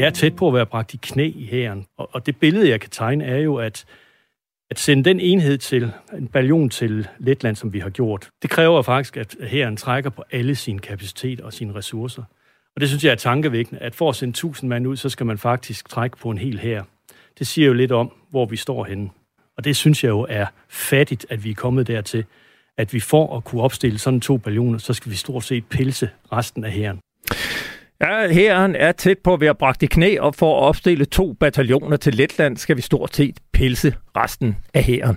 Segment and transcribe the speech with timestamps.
[0.00, 1.86] vi er tæt på at være bragt i knæ i hæren.
[1.96, 3.84] Og, og det billede, jeg kan tegne, er jo, at
[4.70, 8.82] at sende den enhed til, en ballon til Letland, som vi har gjort, det kræver
[8.82, 12.22] faktisk, at hæren trækker på alle sine kapacitet og sine ressourcer.
[12.74, 15.26] Og det synes jeg er tankevækkende, at for at sende 1000 mand ud, så skal
[15.26, 16.82] man faktisk trække på en hel hær.
[17.38, 19.10] Det siger jo lidt om, hvor vi står henne.
[19.56, 22.24] Og det synes jeg jo er fattigt, at vi er kommet dertil,
[22.76, 26.10] at vi får at kunne opstille sådan to ballioner, så skal vi stort set pilse
[26.32, 27.00] resten af hæren.
[28.02, 31.32] Ja, herren er tæt på at være bragt i knæ, og for at opstille to
[31.32, 35.16] bataljoner til Letland, skal vi stort set pilse resten af hæren.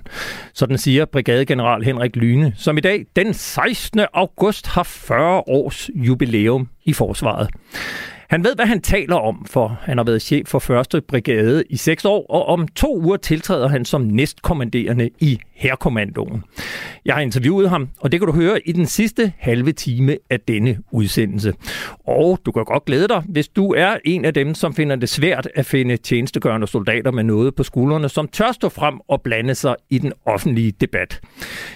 [0.54, 4.02] Sådan siger brigadegeneral Henrik Lyne, som i dag den 16.
[4.14, 7.50] august har 40 års jubilæum i forsvaret.
[8.30, 11.06] Han ved, hvad han taler om, for han har været chef for 1.
[11.06, 16.44] brigade i 6 år, og om to uger tiltræder han som næstkommanderende i Herrekommandoen.
[17.06, 20.40] Jeg har interviewet ham, og det kan du høre i den sidste halve time af
[20.40, 21.54] denne udsendelse.
[22.08, 25.10] Og du kan godt glæde dig, hvis du er en af dem, som finder det
[25.10, 29.56] svært at finde tjenestegørende soldater med noget på skuldrene, som tør stå frem og blande
[29.56, 31.22] sig i den offentlige debat.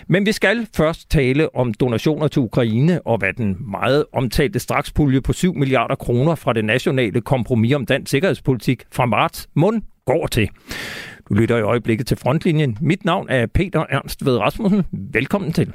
[0.08, 5.22] Men vi skal først tale om donationer til Ukraine og hvad den meget omtalte strakspulje
[5.22, 10.28] på 7 milliarder kroner fra det nationale kompromis om dansk sikkerhedspolitik fra marts mund går
[10.28, 10.50] til.
[11.30, 12.78] Du lytter i øjeblikket til Frontlinjen.
[12.81, 14.83] Mit navn er Peter Ernst Ved Rasmussen.
[15.14, 15.73] Velkommen til.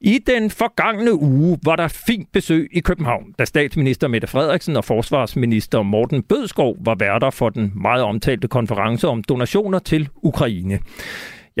[0.00, 4.84] I den forgangne uge var der fint besøg i København, da statsminister Mette Frederiksen og
[4.84, 10.78] forsvarsminister Morten Bødskov var værter for den meget omtalte konference om donationer til Ukraine.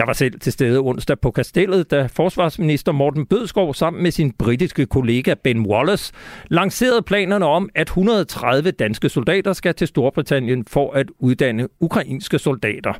[0.00, 4.32] Jeg var selv til stede onsdag på Kastellet, da forsvarsminister Morten Bødskov sammen med sin
[4.32, 6.12] britiske kollega Ben Wallace
[6.48, 12.92] lancerede planerne om, at 130 danske soldater skal til Storbritannien for at uddanne ukrainske soldater.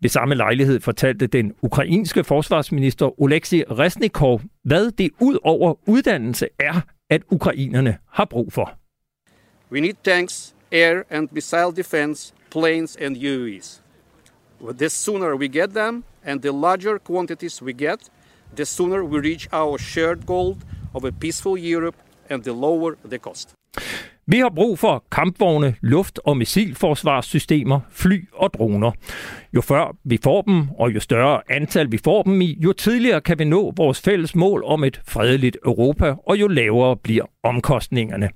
[0.00, 6.80] Ved samme lejlighed fortalte den ukrainske forsvarsminister Oleksiy Resnikov, hvad det ud over uddannelse er,
[7.10, 8.72] at ukrainerne har brug for.
[9.72, 13.82] We need tanks, air and missile defense, planes and UAVs.
[14.60, 18.10] The sooner we get them, and the larger quantities we get,
[18.54, 20.58] the sooner we reach our shared goal
[20.94, 21.96] of a peaceful Europe
[22.28, 23.54] and the lower the cost.
[24.30, 28.92] Vi har brug for kampvogne, luft- og missilforsvarssystemer, fly og droner.
[29.52, 33.20] Jo før vi får dem, og jo større antal vi får dem i, jo tidligere
[33.20, 38.28] kan vi nå vores fælles mål om et fredeligt Europa, og jo lavere bliver omkostningerne.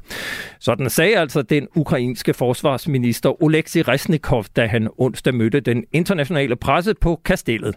[0.60, 6.94] Sådan sagde altså den ukrainske forsvarsminister Oleksiy Resnikov, da han onsdag mødte den internationale presse
[7.00, 7.75] på Kastellet.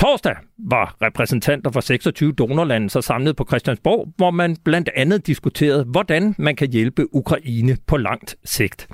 [0.00, 5.84] Torsdag var repræsentanter fra 26 donorlande så samlet på Christiansborg, hvor man blandt andet diskuterede,
[5.84, 8.88] hvordan man kan hjælpe Ukraine på langt sigt.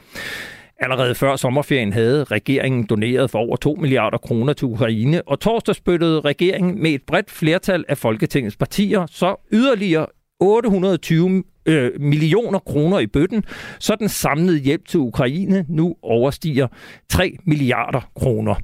[0.81, 5.75] Allerede før sommerferien havde regeringen doneret for over 2 milliarder kroner til Ukraine, og torsdag
[5.75, 10.07] spyttede regeringen med et bredt flertal af Folketingets partier så yderligere
[10.43, 13.45] 820 øh, millioner kroner i bøtten,
[13.79, 16.69] så den samlede hjælp til Ukraine nu overstiger
[17.09, 18.55] 3 milliarder kroner.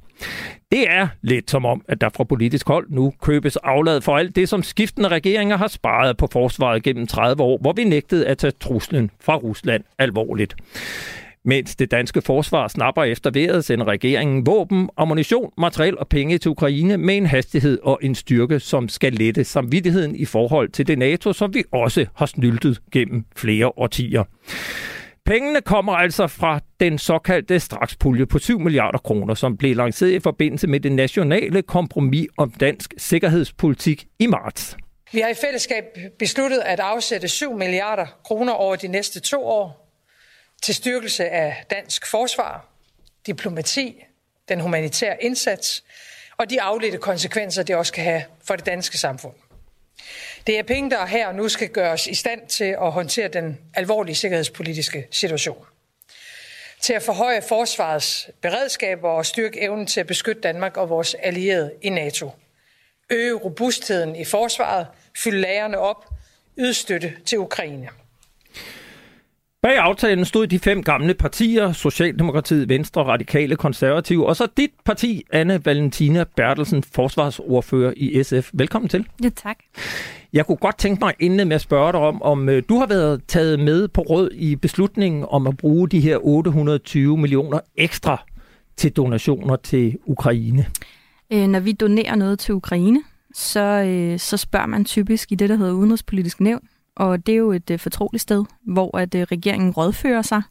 [0.71, 4.35] Det er lidt som om, at der fra politisk hold nu købes aflad for alt
[4.35, 8.37] det, som skiftende regeringer har sparet på forsvaret gennem 30 år, hvor vi nægtede at
[8.37, 10.55] tage truslen fra Rusland alvorligt.
[11.45, 16.51] Mens det danske forsvar snapper efter vejret, sender regeringen våben, ammunition, materiel og penge til
[16.51, 20.97] Ukraine med en hastighed og en styrke, som skal lette samvittigheden i forhold til det
[20.97, 24.23] NATO, som vi også har snyltet gennem flere årtier.
[25.25, 30.19] Pengene kommer altså fra den såkaldte strakspulje på 7 milliarder kroner, som blev lanceret i
[30.19, 34.77] forbindelse med det nationale kompromis om dansk sikkerhedspolitik i marts.
[35.11, 35.83] Vi har i fællesskab
[36.19, 39.88] besluttet at afsætte 7 milliarder kroner over de næste to år
[40.61, 42.65] til styrkelse af dansk forsvar,
[43.25, 44.03] diplomati,
[44.49, 45.83] den humanitære indsats
[46.37, 49.33] og de afledte konsekvenser, det også kan have for det danske samfund.
[50.47, 53.59] Det er penge, der her og nu skal gøres i stand til at håndtere den
[53.73, 55.65] alvorlige sikkerhedspolitiske situation.
[56.81, 61.73] Til at forhøje forsvarets beredskaber og styrke evnen til at beskytte Danmark og vores allierede
[61.81, 62.31] i NATO.
[63.09, 66.05] Øge robustheden i forsvaret, fylde lagerne op,
[66.57, 67.89] yde støtte til Ukraine.
[69.61, 75.23] Bag aftalen stod de fem gamle partier, Socialdemokratiet, Venstre, Radikale, Konservative, og så dit parti,
[75.31, 78.49] Anne Valentina Bertelsen, forsvarsordfører i SF.
[78.53, 79.07] Velkommen til.
[79.23, 79.57] Ja, tak.
[80.33, 82.85] Jeg kunne godt tænke mig inden med at spørge dig om, om øh, du har
[82.87, 88.23] været taget med på råd i beslutningen om at bruge de her 820 millioner ekstra
[88.77, 90.65] til donationer til Ukraine.
[91.33, 93.01] Øh, når vi donerer noget til Ukraine,
[93.33, 96.61] så, øh, så spørger man typisk i det, der hedder Udenrigspolitisk Nævn,
[96.99, 100.41] og det er jo et øh, fortroligt sted, hvor at øh, regeringen rådfører sig.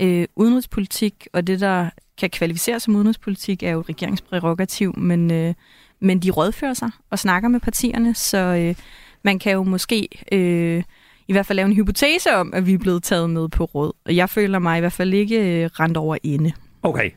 [0.00, 5.54] Øh, udenrigspolitik og det, der kan kvalificeres som udenrigspolitik, er jo regeringsprærogativ, men, øh,
[6.00, 8.74] men de rådfører sig og snakker med partierne, så øh,
[9.22, 10.82] man kan jo måske øh,
[11.28, 13.92] i hvert fald lave en hypotese om, at vi er blevet taget med på råd.
[14.04, 16.52] Og jeg føler mig i hvert fald ikke øh, rent over ende.
[16.82, 17.10] Okay.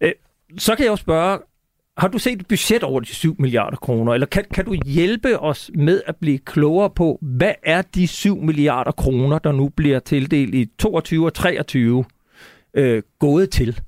[0.00, 0.12] Øh,
[0.58, 1.38] så kan jeg jo spørge,
[1.96, 5.40] har du set et budget over de 7 milliarder kroner, eller kan, kan du hjælpe
[5.40, 9.98] os med at blive klogere på, hvad er de 7 milliarder kroner, der nu bliver
[9.98, 12.04] tildelt i 22 og 23,
[12.74, 13.80] øh, gået til?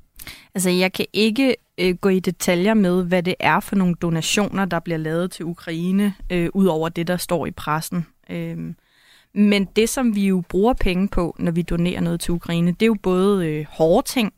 [0.54, 4.64] Altså, jeg kan ikke øh, gå i detaljer med, hvad det er for nogle donationer,
[4.64, 8.06] der bliver lavet til Ukraine, øh, ud over det, der står i pressen.
[8.30, 8.56] Øh,
[9.34, 12.82] men det, som vi jo bruger penge på, når vi donerer noget til Ukraine, det
[12.82, 14.32] er jo både øh, hårde ting,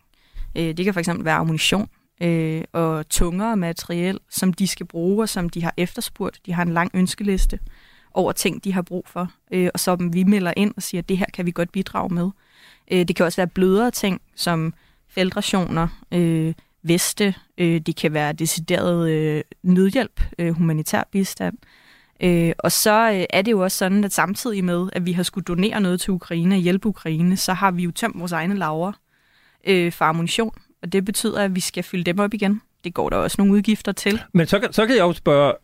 [0.54, 1.88] øh, det kan for eksempel være ammunition,
[2.20, 6.40] øh, og tungere materiel, som de skal bruge, og som de har efterspurgt.
[6.46, 7.58] De har en lang ønskeliste
[8.14, 11.08] over ting, de har brug for, øh, og som vi melder ind og siger, at
[11.08, 12.30] det her kan vi godt bidrage med.
[12.90, 14.74] Øh, det kan også være blødere ting, som
[15.08, 21.58] feltrationer, øh, veste, øh, det kan være decideret øh, nødhjælp, øh, humanitær bistand.
[22.22, 25.22] Øh, og så øh, er det jo også sådan, at samtidig med, at vi har
[25.22, 28.56] skulle donere noget til Ukraine og hjælpe Ukraine, så har vi jo tømt vores egne
[28.56, 28.92] laver
[29.66, 32.60] øh, for ammunition og det betyder, at vi skal fylde dem op igen.
[32.84, 34.20] Det går der også nogle udgifter til.
[34.34, 35.54] Men så, så kan jeg jo spørge,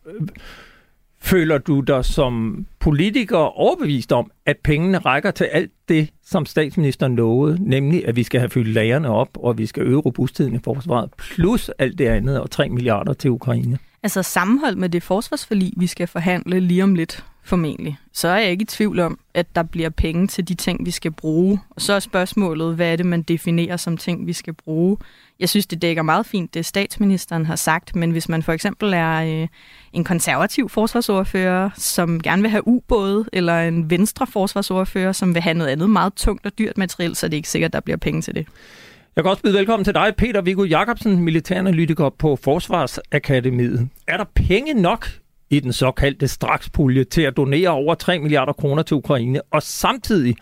[1.21, 7.15] føler du dig som politiker overbevist om, at pengene rækker til alt det, som statsministeren
[7.15, 10.59] lovede, nemlig at vi skal have fyldt lagerne op, og vi skal øge robustheden i
[10.63, 13.77] forsvaret, plus alt det andet og 3 milliarder til Ukraine?
[14.03, 18.51] Altså sammenhold med det forsvarsforlig, vi skal forhandle lige om lidt, formentlig, så er jeg
[18.51, 21.59] ikke i tvivl om, at der bliver penge til de ting, vi skal bruge.
[21.69, 24.97] Og så er spørgsmålet, hvad er det, man definerer som ting, vi skal bruge?
[25.39, 28.93] Jeg synes, det dækker meget fint, det statsministeren har sagt, men hvis man for eksempel
[28.93, 29.47] er øh,
[29.93, 35.53] en konservativ forsvarsordfører, som gerne vil have ubåde, eller en venstre forsvarsordfører, som vil have
[35.53, 37.97] noget andet meget tungt og dyrt materiel, så er det ikke sikkert, at der bliver
[37.97, 38.47] penge til det.
[39.15, 43.89] Jeg kan også byde velkommen til dig, Peter Viggo Jacobsen, militæranalytiker på Forsvarsakademiet.
[44.07, 45.07] Er der penge nok
[45.49, 50.35] i den såkaldte strakspulje til at donere over 3 milliarder kroner til Ukraine, og samtidig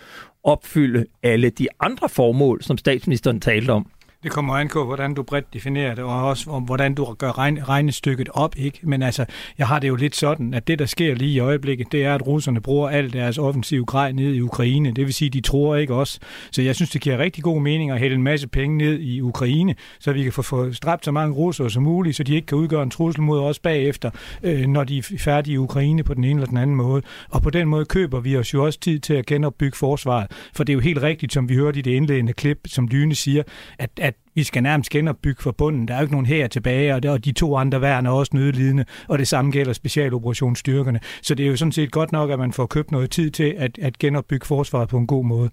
[0.44, 3.88] opfylde alle de andre formål, som statsministeren talte om?
[4.26, 7.38] Det kommer an på, hvordan du bredt definerer det, og også om, hvordan du gør
[7.38, 8.56] regne, regnestykket op.
[8.58, 8.80] ikke.
[8.84, 9.26] Men altså,
[9.58, 12.16] jeg har det jo lidt sådan, at det, der sker lige i øjeblikket, det er,
[12.16, 14.92] at russerne bruger al deres offensive grej ned i Ukraine.
[14.92, 16.20] Det vil sige, de tror ikke os.
[16.52, 19.22] Så jeg synes, det giver rigtig god mening at hælde en masse penge ned i
[19.22, 22.46] Ukraine, så vi kan få, få strabt så mange russere som muligt, så de ikke
[22.46, 24.10] kan udgøre en trussel mod os bagefter,
[24.44, 27.02] øh, når de er færdige i Ukraine på den ene eller den anden måde.
[27.30, 30.32] Og på den måde køber vi os jo også tid til at genopbygge forsvaret.
[30.56, 33.16] For det er jo helt rigtigt, som vi hørte i det indledende klip, som Lyne
[33.16, 33.44] siger,
[33.80, 35.88] at, at vi skal nærmest genopbygge for bunden.
[35.88, 38.32] Der er jo ikke nogen her tilbage, og, og de to andre værn er også
[38.36, 41.00] nødlidende, og det samme gælder specialoperationsstyrkerne.
[41.22, 43.56] Så det er jo sådan set godt nok, at man får købt noget tid til
[43.58, 45.50] at, at genopbygge forsvaret på en god måde.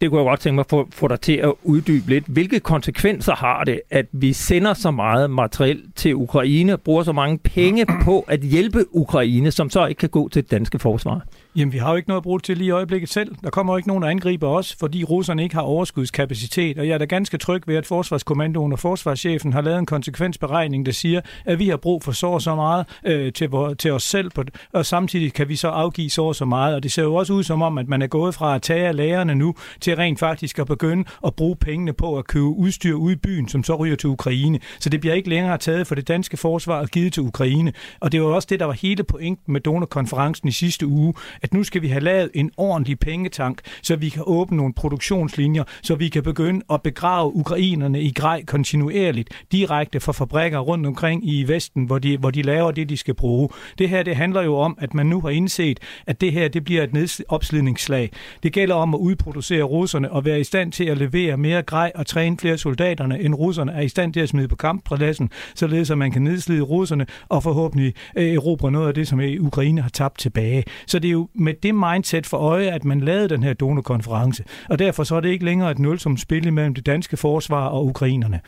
[0.00, 2.24] Det kunne jeg godt tænke mig at få, få dig til at uddybe lidt.
[2.26, 7.38] Hvilke konsekvenser har det, at vi sender så meget materiel til Ukraine, bruger så mange
[7.38, 11.22] penge på at hjælpe Ukraine, som så ikke kan gå til det danske forsvar?
[11.56, 13.34] Jamen, vi har jo ikke noget at bruge til lige i øjeblikket selv.
[13.44, 16.78] Der kommer jo ikke nogen, der angriber os, fordi russerne ikke har overskudskapacitet.
[16.78, 20.86] Og jeg er da ganske tryg ved, at Forsvarskommandoen og Forsvarschefen har lavet en konsekvensberegning,
[20.86, 24.02] der siger, at vi har brug for så og så meget øh, til, til os
[24.02, 26.74] selv, på, og samtidig kan vi så afgive så og så meget.
[26.74, 28.88] Og det ser jo også ud som om, at man er gået fra at tage
[28.88, 32.94] af lærerne nu, til rent faktisk at begynde at bruge pengene på at købe udstyr
[32.94, 34.58] ud i byen, som så ryger til Ukraine.
[34.80, 37.72] Så det bliver ikke længere taget for det danske forsvar og givet til Ukraine.
[38.00, 41.14] Og det var også det, der var hele pointen med donorkonferencen i sidste uge,
[41.46, 45.64] at nu skal vi have lavet en ordentlig pengetank, så vi kan åbne nogle produktionslinjer,
[45.82, 51.28] så vi kan begynde at begrave ukrainerne i grej kontinuerligt, direkte fra fabrikker rundt omkring
[51.28, 53.48] i Vesten, hvor de, hvor de laver det, de skal bruge.
[53.78, 56.64] Det her, det handler jo om, at man nu har indset, at det her, det
[56.64, 58.10] bliver et opslidningsslag.
[58.42, 61.92] Det gælder om at udproducere russerne og være i stand til at levere mere grej
[61.94, 65.90] og træne flere soldaterne, end russerne er i stand til at smide på kamppladsen, således
[65.90, 69.80] at man kan nedslide russerne og forhåbentlig øh, erobre noget af det, som øh, Ukraine
[69.82, 70.64] har tabt tilbage.
[70.86, 74.44] Så det er jo med det mindset for øje, at man lavede den her donorkonference.
[74.68, 77.66] Og derfor så er det ikke længere et nul som spil mellem det danske forsvar
[77.66, 78.40] og ukrainerne.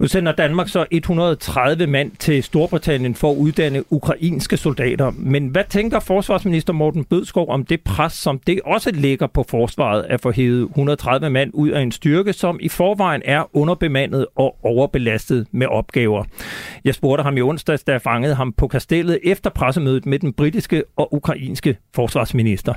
[0.00, 5.12] Nu sender Danmark så 130 mand til Storbritannien for at uddanne ukrainske soldater.
[5.16, 10.02] Men hvad tænker forsvarsminister Morten Bødskov om det pres, som det også ligger på forsvaret
[10.02, 14.56] at få hævet 130 mand ud af en styrke, som i forvejen er underbemandet og
[14.62, 16.24] overbelastet med opgaver?
[16.84, 20.32] Jeg spurgte ham i onsdags, da jeg fangede ham på kastellet efter pressemødet med den
[20.32, 22.74] britiske og ukrainske forsvarsminister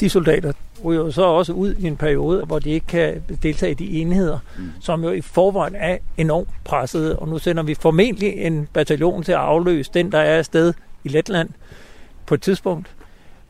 [0.00, 0.52] de soldater
[0.84, 4.00] ryger jo så også ud i en periode, hvor de ikke kan deltage i de
[4.00, 4.70] enheder, mm.
[4.80, 7.16] som jo i forvejen er enormt presset.
[7.16, 10.74] Og nu sender vi formentlig en bataljon til at afløse den, der er afsted
[11.04, 11.48] i Letland
[12.26, 12.94] på et tidspunkt.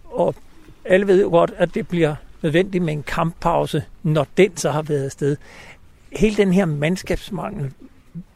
[0.04, 0.34] Og
[0.84, 4.82] alle ved jo godt, at det bliver nødvendigt med en kamppause, når den så har
[4.82, 5.36] været afsted.
[6.12, 7.72] Hele den her mandskabsmangel,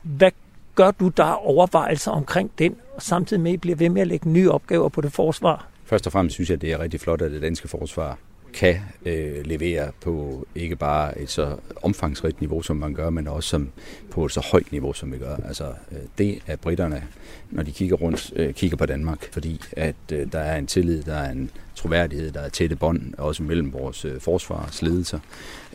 [0.03, 0.31] hvad
[0.75, 4.09] gør du der overvejelser omkring den, og samtidig med, at I bliver ved med at
[4.09, 7.23] lægge nye opgaver på det forsvar, Først og fremmest synes jeg, det er rigtig flot,
[7.23, 8.19] at det danske forsvar
[8.55, 13.49] kan øh, levere på ikke bare et så omfangsrigt niveau, som man gør, men også
[13.49, 13.71] som,
[14.11, 15.37] på et så højt niveau, som vi gør.
[15.37, 17.05] Altså øh, det, at britterne,
[17.51, 21.03] når de kigger rundt, øh, kigger på Danmark, fordi at øh, der er en tillid,
[21.03, 25.19] der er en troværdighed, der er tætte bånd, også mellem vores øh, forsvarsledelser,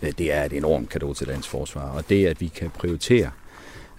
[0.02, 1.90] øh, det er et enormt kado til dansk forsvar.
[1.90, 3.30] Og det, at vi kan prioritere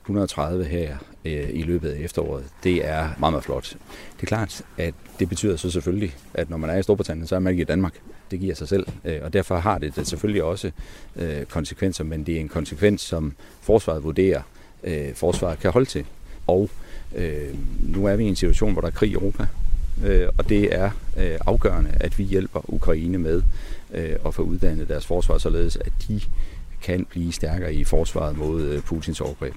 [0.03, 3.77] 130 her øh, i løbet af efteråret, det er meget, meget flot.
[4.17, 7.35] Det er klart, at det betyder så selvfølgelig, at når man er i Storbritannien, så
[7.35, 7.93] er man ikke i Danmark.
[8.31, 10.71] Det giver sig selv, øh, og derfor har det, det selvfølgelig også
[11.17, 14.43] øh, konsekvenser, men det er en konsekvens, som forsvaret vurderer,
[14.85, 16.05] øh, forsvaret kan holde til.
[16.47, 16.71] Og
[17.15, 19.47] øh, nu er vi i en situation, hvor der er krig i Europa,
[20.05, 23.43] øh, og det er øh, afgørende, at vi hjælper Ukraine med
[23.95, 26.21] øh, at få uddannet deres forsvar, således at de
[26.83, 29.55] kan blive stærkere i forsvaret mod øh, Putins overgreb.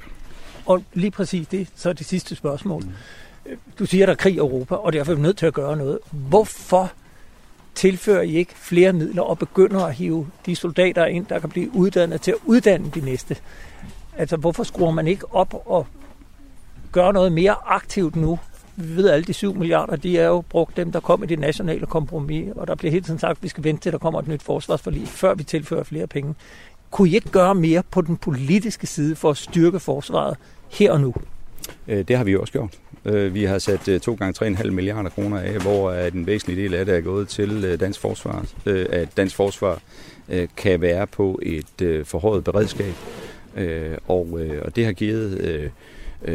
[0.69, 2.83] Og lige præcis det, så er det sidste spørgsmål.
[2.83, 3.55] Mm.
[3.79, 5.77] Du siger, der er krig i Europa, og derfor er vi nødt til at gøre
[5.77, 5.99] noget.
[6.11, 6.91] Hvorfor
[7.75, 11.75] tilfører I ikke flere midler og begynder at hive de soldater ind, der kan blive
[11.75, 13.35] uddannet til at uddanne de næste?
[14.17, 15.88] Altså, hvorfor skruer man ikke op og
[16.91, 18.39] gør noget mere aktivt nu?
[18.75, 21.25] Vi ved, at alle de 7 milliarder, de er jo brugt dem, der kom i
[21.25, 23.97] det nationale kompromis, og der bliver helt tiden sagt, at vi skal vente til, der
[23.97, 26.35] kommer et nyt forsvarsforlig, før vi tilfører flere penge.
[26.91, 30.38] Kunne I ikke gøre mere på den politiske side for at styrke forsvaret
[30.69, 31.13] her og nu?
[31.88, 32.79] Øh, det har vi også gjort.
[33.05, 36.85] Øh, vi har sat 2 gange 3,5 milliarder kroner af, hvor en væsentlig del af
[36.85, 38.45] det er gået til øh, dansk forsvar.
[38.65, 39.81] At dansk forsvar
[40.57, 42.93] kan være på et forhøjet beredskab.
[44.07, 45.71] Og, og det har givet...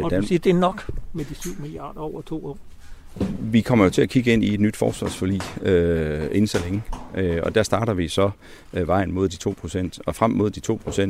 [0.03, 2.57] Og du siger, det er nok med de 7 milliarder over to år?
[3.39, 6.83] Vi kommer jo til at kigge ind i et nyt forsvarsforlig øh, inden så længe,
[7.15, 8.29] øh, og der starter vi så
[8.73, 10.61] øh, vejen mod de 2%, og frem mod de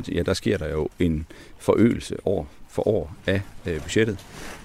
[0.07, 1.25] 2%, ja, der sker der jo en
[1.57, 4.17] forøgelse år for år af øh, budgettet,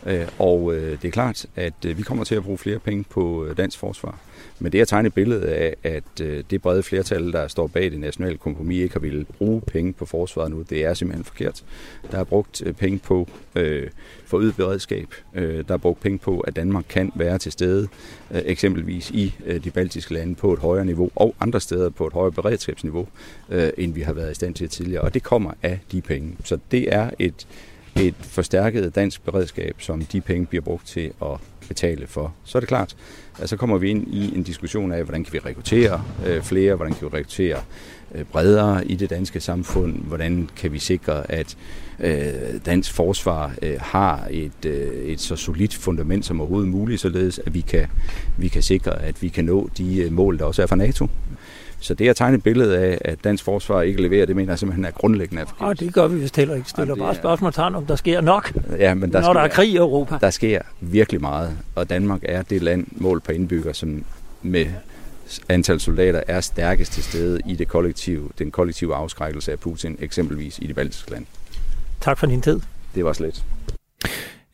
[0.07, 3.05] øh, og øh, det er klart, at øh, vi kommer til at bruge flere penge
[3.11, 4.19] på øh, dansk forsvar.
[4.59, 7.91] Men det at tegne et billede af, at øh, det brede flertal, der står bag
[7.91, 11.65] det nationale kompromis, ikke har ville bruge penge på forsvaret nu, det er simpelthen forkert.
[12.11, 13.89] Der er brugt øh, penge på øh,
[14.27, 15.07] forøget beredskab.
[15.35, 17.89] Øh, der er brugt penge på, at Danmark kan være til stede,
[18.31, 22.07] øh, eksempelvis i øh, de baltiske lande på et højere niveau, og andre steder på
[22.07, 23.09] et højere beredskabsniveau,
[23.49, 25.03] øh, end vi har været i stand til tidligere.
[25.03, 26.37] Og det kommer af de penge.
[26.45, 27.47] Så det er et,
[27.97, 32.35] et forstærket dansk beredskab, som de penge bliver brugt til at betale for.
[32.45, 32.97] Så er det klart,
[33.39, 36.75] at så kommer vi ind i en diskussion af, hvordan kan vi rekruttere øh, flere,
[36.75, 37.61] hvordan kan vi rekruttere
[38.15, 41.57] øh, bredere i det danske samfund, hvordan kan vi sikre, at
[42.01, 47.41] øh, dansk forsvar øh, har et, øh, et så solidt fundament som overhovedet muligt, således
[47.47, 47.87] at vi kan,
[48.37, 51.09] vi kan sikre, at vi kan nå de øh, mål, der også er fra NATO.
[51.81, 54.59] Så det at tegne et billede af, at dansk forsvar ikke leverer, det mener jeg
[54.59, 55.69] simpelthen er grundlæggende forkert.
[55.69, 56.71] Og det gør vi vist heller ikke.
[56.71, 59.69] Stiller bare spørgsmål om der sker nok, ja, men der når sker, der er krig
[59.69, 60.19] i Europa.
[60.21, 64.05] Der sker virkelig meget, og Danmark er det land mål på indbygger, som
[64.43, 64.67] med
[65.49, 70.59] antal soldater er stærkest til stede i det kollektive, den kollektive afskrækkelse af Putin, eksempelvis
[70.59, 71.27] i de baltiske lande.
[72.01, 72.61] Tak for din tid.
[72.95, 73.45] Det var slet.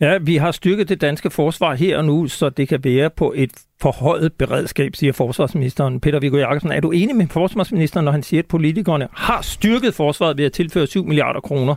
[0.00, 3.32] Ja, vi har styrket det danske forsvar her og nu, så det kan være på
[3.36, 3.50] et
[3.80, 6.00] forhøjet beredskab, siger forsvarsministeren.
[6.00, 9.94] Peter Viggo Jacobsen, er du enig med forsvarsministeren, når han siger, at politikerne har styrket
[9.94, 11.74] forsvaret ved at tilføre 7 milliarder kroner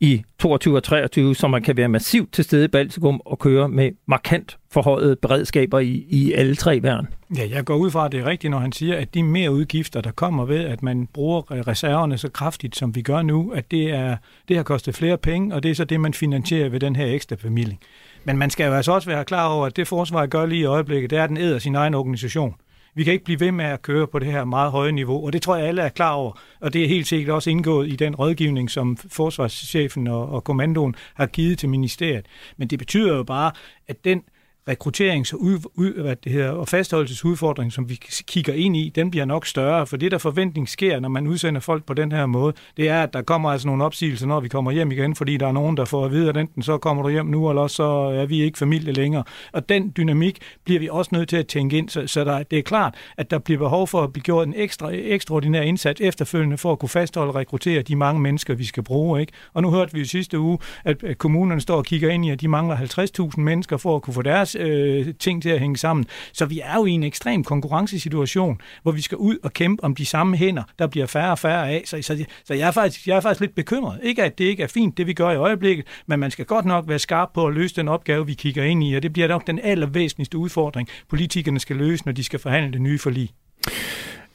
[0.00, 3.68] i 22 og 23, så man kan være massivt til stede i Baltikum og køre
[3.68, 7.06] med markant forhøjet beredskaber i, i alle tre værn.
[7.36, 9.52] Ja, jeg går ud fra, at det er rigtigt, når han siger, at de mere
[9.52, 13.50] udgifter, der kommer ved, at man bruger øh, reserverne så kraftigt, som vi gør nu,
[13.50, 14.16] at det, er,
[14.48, 17.06] det har kostet flere penge, og det er så det, man finansierer ved den her
[17.06, 17.76] ekstra familie.
[18.24, 20.64] Men man skal jo altså også være klar over, at det forsvar, gør lige i
[20.64, 22.54] øjeblikket, det er, at den æder sin egen organisation.
[22.94, 25.32] Vi kan ikke blive ved med at køre på det her meget høje niveau, og
[25.32, 26.32] det tror jeg alle er klar over.
[26.60, 30.94] Og det er helt sikkert også indgået i den rådgivning, som forsvarschefen og, og kommandoen
[31.14, 32.26] har givet til ministeriet.
[32.56, 33.52] Men det betyder jo bare,
[33.88, 34.22] at den
[34.70, 37.94] rekrutterings- og, ud, ud, hvad det hedder, og fastholdelsesudfordring, som vi
[38.26, 41.60] kigger ind i, den bliver nok større, for det der forventning sker, når man udsender
[41.60, 44.48] folk på den her måde, det er, at der kommer altså nogle opsigelser, når vi
[44.48, 47.02] kommer hjem igen, fordi der er nogen, der får at vide, at enten så kommer
[47.02, 49.24] du hjem nu, eller så er vi ikke familie længere.
[49.52, 52.58] Og den dynamik bliver vi også nødt til at tænke ind, så, så der, det
[52.58, 56.58] er klart, at der bliver behov for at blive gjort en ekstra, ekstraordinær indsats efterfølgende
[56.58, 59.20] for at kunne fastholde og rekruttere de mange mennesker, vi skal bruge.
[59.20, 59.32] Ikke?
[59.54, 62.30] Og nu hørte vi jo sidste uge, at, at kommunerne står og kigger ind i,
[62.30, 65.76] at de mangler 50.000 mennesker for at kunne få deres øh, ting til at hænge
[65.76, 66.06] sammen.
[66.32, 69.94] Så vi er jo i en ekstrem konkurrencesituation, hvor vi skal ud og kæmpe om
[69.94, 71.82] de samme hænder, der bliver færre og færre af.
[71.86, 74.00] Så, så, så jeg, er faktisk, jeg er faktisk lidt bekymret.
[74.02, 76.64] Ikke at det ikke er fint, det vi gør i øjeblikket, men man skal godt
[76.64, 79.28] nok være skarp på at løse den opgave, vi kigger ind i, og det bliver
[79.28, 83.30] nok den allervæsentligste udfordring, politikerne skal løse, når de skal forhandle det nye forlig.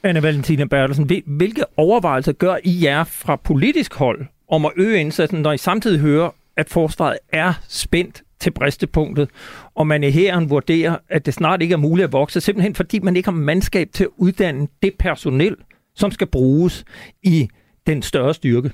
[0.04, 5.42] Anne Valentina Bertelsen, hvilke overvejelser gør I jer fra politisk hold om at øge indsatsen,
[5.42, 9.30] når I samtidig hører, at forsvaret er spændt til bristepunktet,
[9.75, 13.00] og man i hæren vurderer, at det snart ikke er muligt at vokse, simpelthen fordi
[13.00, 15.56] man ikke har mandskab til at uddanne det personel,
[15.96, 16.86] som skal bruges
[17.24, 17.48] i
[17.88, 18.72] den større styrke?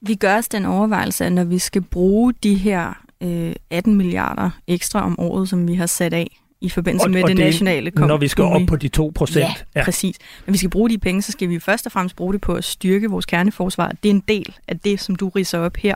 [0.00, 4.50] Vi gør os den overvejelse, at når vi skal bruge de her øh, 18 milliarder
[4.66, 7.44] ekstra om året, som vi har sat af i forbindelse Og- med og det, det
[7.46, 9.44] nationale kom- Når vi skal op på de 2 procent.
[9.44, 10.16] Ja, ja, præcis.
[10.46, 12.54] Men vi skal bruge de penge, så skal vi først og fremmest bruge det på
[12.54, 13.92] at styrke vores kerneforsvar.
[14.02, 15.94] Det er en del af det, som du riser op her.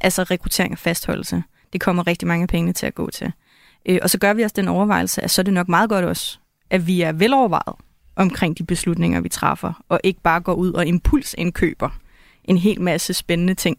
[0.00, 1.42] Altså rekruttering og fastholdelse.
[1.72, 3.32] Det kommer rigtig mange penge til at gå til.
[3.86, 6.04] Øh, og så gør vi os den overvejelse, at så er det nok meget godt
[6.04, 6.38] også,
[6.70, 7.76] at vi er velovervejet
[8.16, 11.90] omkring de beslutninger, vi træffer, og ikke bare går ud og impulsindkøber
[12.44, 13.78] en hel masse spændende ting,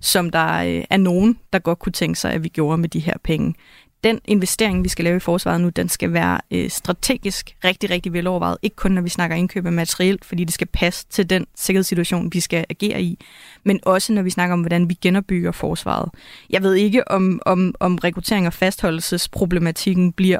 [0.00, 3.00] som der øh, er nogen, der godt kunne tænke sig, at vi gjorde med de
[3.00, 3.54] her penge.
[4.04, 8.12] Den investering, vi skal lave i forsvaret nu, den skal være øh, strategisk rigtig, rigtig
[8.12, 8.58] velovervejet.
[8.62, 12.32] Ikke kun, når vi snakker indkøb af materiel, fordi det skal passe til den sikkerhedssituation,
[12.32, 13.18] vi skal agere i,
[13.64, 16.10] men også når vi snakker om, hvordan vi genopbygger forsvaret.
[16.50, 20.38] Jeg ved ikke, om, om, om rekruttering og fastholdelsesproblematikken bliver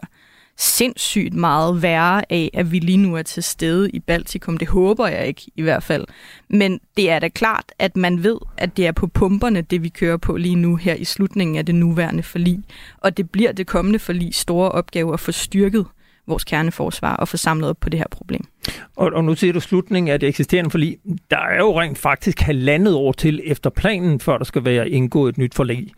[0.59, 4.57] sindssygt meget værre af, at vi lige nu er til stede i Baltikum.
[4.57, 6.05] Det håber jeg ikke i hvert fald.
[6.49, 9.89] Men det er da klart, at man ved, at det er på pumperne, det vi
[9.89, 12.59] kører på lige nu her i slutningen af det nuværende forlig.
[12.99, 15.87] Og det bliver det kommende forlig store opgave at få styrket
[16.27, 18.45] vores kerneforsvar og få samlet op på det her problem.
[18.97, 20.99] Og, og nu siger du slutningen af det eksisterende forlig.
[21.31, 25.33] Der er jo rent faktisk halvandet år til efter planen, før der skal være indgået
[25.33, 25.93] et nyt forlig.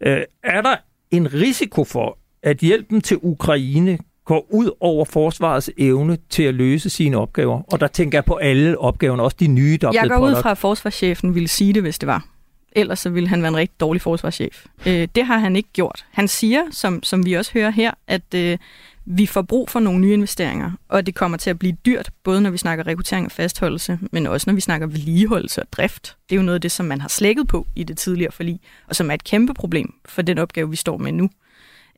[0.00, 0.76] Øh, er der
[1.10, 6.90] en risiko for, at hjælpen til Ukraine går ud over forsvarets evne til at løse
[6.90, 7.62] sine opgaver?
[7.72, 10.20] Og der tænker jeg på alle opgaverne, også de nye, der er Jeg går ud
[10.20, 10.42] pålagt.
[10.42, 12.26] fra, at forsvarschefen ville sige det, hvis det var.
[12.72, 14.66] Ellers så ville han være en rigtig dårlig forsvarschef.
[14.86, 16.04] Øh, det har han ikke gjort.
[16.10, 18.58] Han siger, som, som vi også hører her, at øh,
[19.06, 22.40] vi får brug for nogle nye investeringer, og det kommer til at blive dyrt, både
[22.40, 26.16] når vi snakker rekruttering og fastholdelse, men også når vi snakker vedligeholdelse og drift.
[26.28, 28.60] Det er jo noget af det, som man har slækket på i det tidligere forlig,
[28.88, 31.30] og som er et kæmpe problem for den opgave, vi står med nu.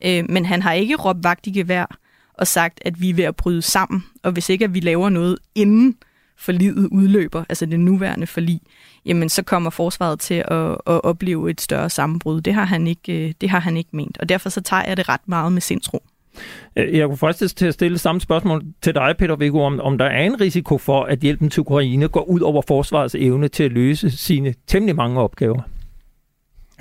[0.05, 1.97] Øh, men han har ikke råbt vagt i gevær
[2.33, 5.09] og sagt, at vi er ved at bryde sammen, og hvis ikke at vi laver
[5.09, 5.95] noget inden
[6.37, 8.61] forliget udløber, altså det nuværende forlig,
[9.05, 12.41] jamen så kommer forsvaret til at, at opleve et større sammenbrud.
[12.41, 14.97] Det har, han ikke, øh, det har han ikke ment, og derfor så tager jeg
[14.97, 16.03] det ret meget med sindsro.
[16.75, 19.97] Øh, jeg kunne fristes til at stille samme spørgsmål til dig, Peter Viggo, om, om
[19.97, 23.63] der er en risiko for, at hjælpen til Ukraine går ud over forsvarets evne til
[23.63, 25.61] at løse sine temmelig mange opgaver.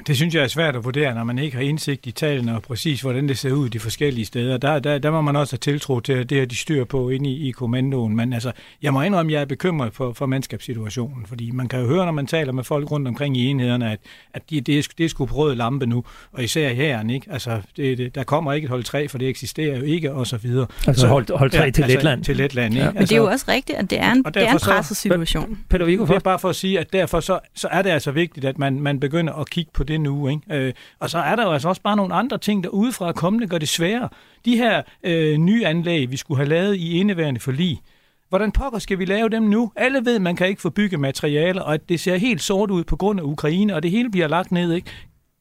[0.07, 2.63] Det synes jeg er svært at vurdere, når man ikke har indsigt i tallene og
[2.63, 4.57] præcis, hvordan det ser ud de forskellige steder.
[4.57, 7.09] Der, der, der må man også have tiltro til, at det her de styr på
[7.09, 8.17] inde i, i kommandoen.
[8.17, 11.81] Men altså, jeg må indrømme, at jeg er bekymret for, for mandskabssituationen, fordi man kan
[11.81, 14.01] jo høre, når man taler med folk rundt omkring i enhederne, at,
[14.35, 17.27] at de, det, er, det er sgu på rød lampe nu, og især her, ikke?
[17.31, 20.27] Altså, det, det, der kommer ikke et hold 3, for det eksisterer jo ikke, og
[20.27, 20.67] så videre.
[20.87, 22.25] Altså hold, hold 3 ja, til altså, Letland.
[22.25, 22.85] Til Letland, ikke?
[22.85, 22.93] Ja.
[22.93, 24.97] Men det er jo også rigtigt, at det er en, og det er en presset
[24.97, 25.59] situation.
[25.69, 28.11] Peter Viggo det er bare for at sige, at derfor så, så er det altså
[28.11, 30.29] vigtigt, at man, man begynder at kigge på det nu.
[30.29, 30.43] Ikke?
[30.51, 33.47] Øh, og så er der jo altså også bare nogle andre ting, der udefra kommende
[33.47, 34.09] gør det sværere.
[34.45, 37.81] De her øh, nye anlæg, vi skulle have lavet i indeværende forlig,
[38.29, 39.73] hvordan pokker skal vi lave dem nu?
[39.77, 42.71] Alle ved, at man kan ikke få bygget materialer, og at det ser helt sort
[42.71, 44.73] ud på grund af Ukraine, og det hele bliver lagt ned.
[44.73, 44.91] Ikke?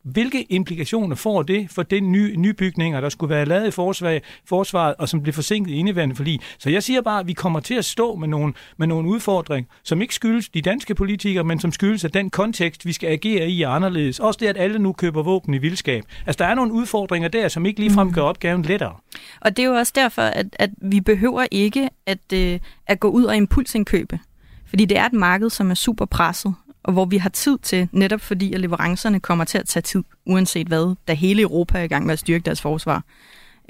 [0.06, 4.96] Hvilke implikationer får det for den nye nybygninger, der skulle være lavet i forsvaret, forsvaret
[5.00, 6.40] og som blev forsinket i indeværende forlig?
[6.58, 9.70] Så jeg siger bare, at vi kommer til at stå med nogle, med nogle udfordringer,
[9.84, 13.50] som ikke skyldes de danske politikere, men som skyldes, at den kontekst, vi skal agere
[13.50, 14.20] i, er anderledes.
[14.20, 16.04] Også det, at alle nu køber våben i vildskab.
[16.26, 18.96] Altså, der er nogle udfordringer der, som ikke ligefrem gør opgaven lettere.
[19.42, 23.08] Og det er jo også derfor, at, at vi behøver ikke at, øh, at gå
[23.08, 24.20] ud og impulsindkøbe.
[24.66, 27.90] Fordi det er et marked, som er super presset, og hvor vi har tid til,
[27.92, 31.84] netop fordi at leverancerne kommer til at tage tid, uanset hvad, da hele Europa er
[31.84, 33.04] i gang med at styrke deres forsvar,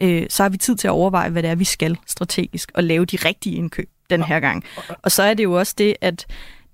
[0.01, 2.83] øh, så har vi tid til at overveje, hvad det er, vi skal strategisk, og
[2.83, 4.63] lave de rigtige indkøb den her gang.
[5.01, 6.25] Og så er det jo også det, at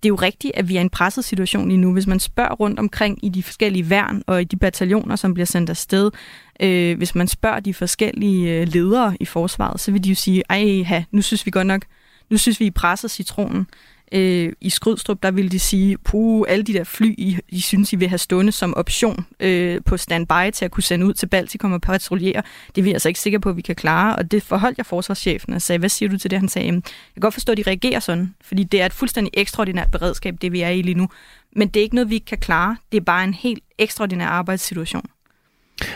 [0.03, 1.93] det er jo rigtigt, at vi er i en presset situation lige nu.
[1.93, 5.45] Hvis man spørger rundt omkring i de forskellige værn og i de bataljoner, som bliver
[5.45, 6.11] sendt afsted,
[6.59, 10.43] øh, hvis man spørger de forskellige øh, ledere i forsvaret, så vil de jo sige,
[10.49, 11.81] ej, ha, nu synes vi godt nok,
[12.29, 13.67] nu synes vi, I presser citronen.
[14.11, 17.93] Øh, I Skrydstrup, der ville de sige, puh, alle de der fly, I, I synes,
[17.93, 21.27] I vil have stående som option øh, på standby til at kunne sende ud til
[21.27, 22.43] Baltikum og patruljere.
[22.75, 24.15] Det er vi altså ikke sikre på, at vi kan klare.
[24.15, 26.39] Og det forholdt jeg forsvarschefen og sagde, hvad siger du til det?
[26.39, 26.81] Han sagde, jeg
[27.13, 30.51] kan godt forstå, at de reagerer sådan, fordi det er et fuldstændig ekstraordinært beredskab, det
[30.51, 31.09] vi er i lige nu.
[31.55, 32.77] Men det er ikke noget, vi ikke kan klare.
[32.91, 35.05] Det er bare en helt ekstraordinær arbejdssituation.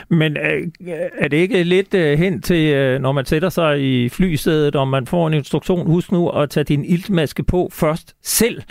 [0.10, 3.82] Men øh, øh, er det ikke lidt øh, hen til, øh, når man sætter sig
[3.82, 8.16] i flysædet, og man får en instruktion, husk nu at tage din iltmaske på først
[8.24, 8.62] selv,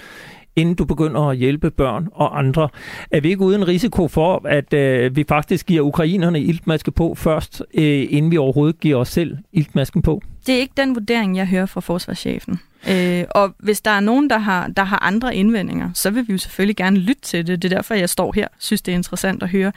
[0.56, 2.68] inden du begynder at hjælpe børn og andre.
[3.10, 7.62] Er vi ikke uden risiko for, at øh, vi faktisk giver ukrainerne iltmaske på først,
[7.74, 10.22] øh, inden vi overhovedet giver os selv iltmasken på?
[10.46, 12.60] Det er ikke den vurdering, jeg hører fra forsvarschefen.
[12.90, 16.32] Øh, og hvis der er nogen, der har, der har andre indvendinger, så vil vi
[16.32, 17.62] jo selvfølgelig gerne lytte til det.
[17.62, 19.72] Det er derfor, jeg står her synes, det er interessant at høre.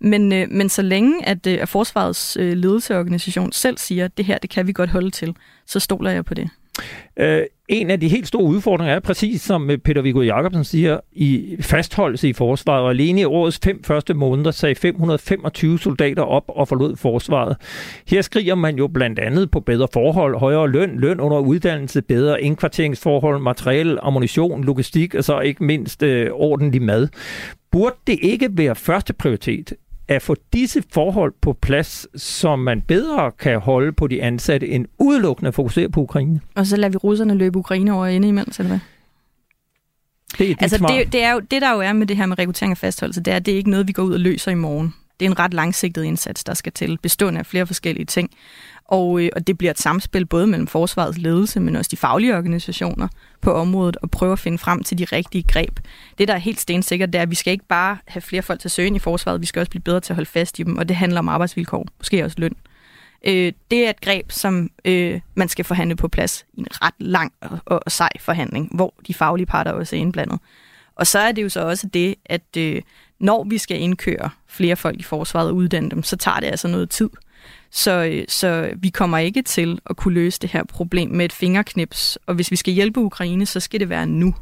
[0.00, 4.24] Men, øh, men så længe, at, øh, at Forsvarets øh, ledelseorganisation selv siger, at det
[4.24, 5.34] her, det kan vi godt holde til,
[5.66, 6.50] så stoler jeg på det.
[7.16, 11.00] Øh, en af de helt store udfordringer er præcis som øh, Peter Viggo Jacobsen siger,
[11.12, 12.82] i fastholdelse i forsvaret.
[12.82, 17.56] Og alene i årets fem første måneder sagde 525 soldater op og forlod forsvaret.
[18.08, 22.42] Her skriger man jo blandt andet på bedre forhold, højere løn, løn under uddannelse, bedre
[22.42, 27.08] indkvarteringsforhold, materiel, ammunition, logistik og så ikke mindst øh, ordentlig mad.
[27.70, 29.72] Burde det ikke være første prioritet
[30.10, 34.86] at få disse forhold på plads, som man bedre kan holde på de ansatte, end
[34.98, 36.40] udelukkende at fokusere på Ukraine.
[36.54, 38.78] Og så lader vi russerne løbe Ukraine over ende imens, eller hvad?
[40.38, 42.38] Det er altså, det, det, er jo, det, der jo er med det her med
[42.38, 44.50] rekruttering og fastholdelse, det er, at det er ikke noget, vi går ud og løser
[44.50, 44.94] i morgen.
[45.20, 48.30] Det er en ret langsigtet indsats, der skal til, bestående af flere forskellige ting.
[48.84, 52.36] Og, øh, og det bliver et samspil både mellem forsvarets ledelse, men også de faglige
[52.36, 53.08] organisationer
[53.40, 55.80] på området, og prøve at finde frem til de rigtige greb.
[56.18, 58.60] Det, der er helt stensikkert, det er, at vi skal ikke bare have flere folk
[58.60, 60.76] til søgen i forsvaret, vi skal også blive bedre til at holde fast i dem,
[60.76, 62.56] og det handler om arbejdsvilkår, måske også løn.
[63.26, 66.94] Øh, det er et greb, som øh, man skal forhandle på plads i en ret
[66.98, 70.38] lang og, og, og sej forhandling, hvor de faglige parter også er indblandet.
[70.94, 72.82] Og så er det jo så også det, at øh,
[73.20, 76.68] når vi skal indkøre flere folk i forsvaret og uddanne dem, så tager det altså
[76.68, 77.10] noget tid.
[77.70, 81.32] Så, øh, så vi kommer ikke til at kunne løse det her problem med et
[81.32, 82.18] fingerknips.
[82.26, 84.34] Og hvis vi skal hjælpe Ukraine, så skal det være nu.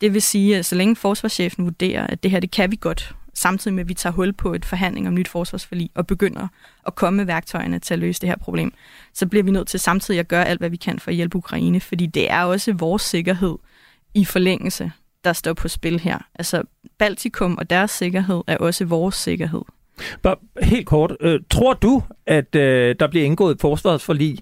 [0.00, 3.14] Det vil sige, at så længe forsvarschefen vurderer, at det her, det kan vi godt,
[3.34, 6.48] samtidig med, at vi tager hul på et forhandling om nyt forsvarsforlig og begynder
[6.86, 8.72] at komme med værktøjerne til at løse det her problem,
[9.14, 11.36] så bliver vi nødt til samtidig at gøre alt, hvad vi kan for at hjælpe
[11.36, 13.56] Ukraine, fordi det er også vores sikkerhed
[14.14, 14.92] i forlængelse,
[15.24, 16.18] der står på spil her.
[16.34, 16.62] Altså
[16.98, 19.62] Baltikum og deres sikkerhed er også vores sikkerhed.
[20.22, 21.16] Bare helt kort.
[21.20, 24.38] Øh, tror du, at øh, der bliver indgået et forsvarsforlig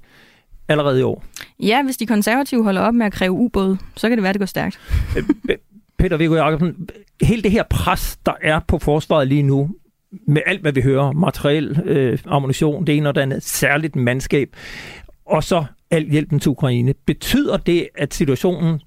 [0.69, 1.25] allerede i år?
[1.61, 4.41] Ja, hvis de konservative holder op med at kræve ubåde, så kan det være, det
[4.41, 4.81] går stærkt.
[5.17, 5.57] Øh,
[5.99, 6.89] Peter Viggo Jacobsen,
[7.23, 9.71] hele det her pres, der er på forsvaret lige nu,
[10.27, 14.57] med alt, hvad vi hører, materiel, øh, ammunition, det ene og det andet, særligt mandskab,
[15.27, 16.95] og så al hjælpen til Ukraine.
[17.07, 18.81] Betyder det, at situationen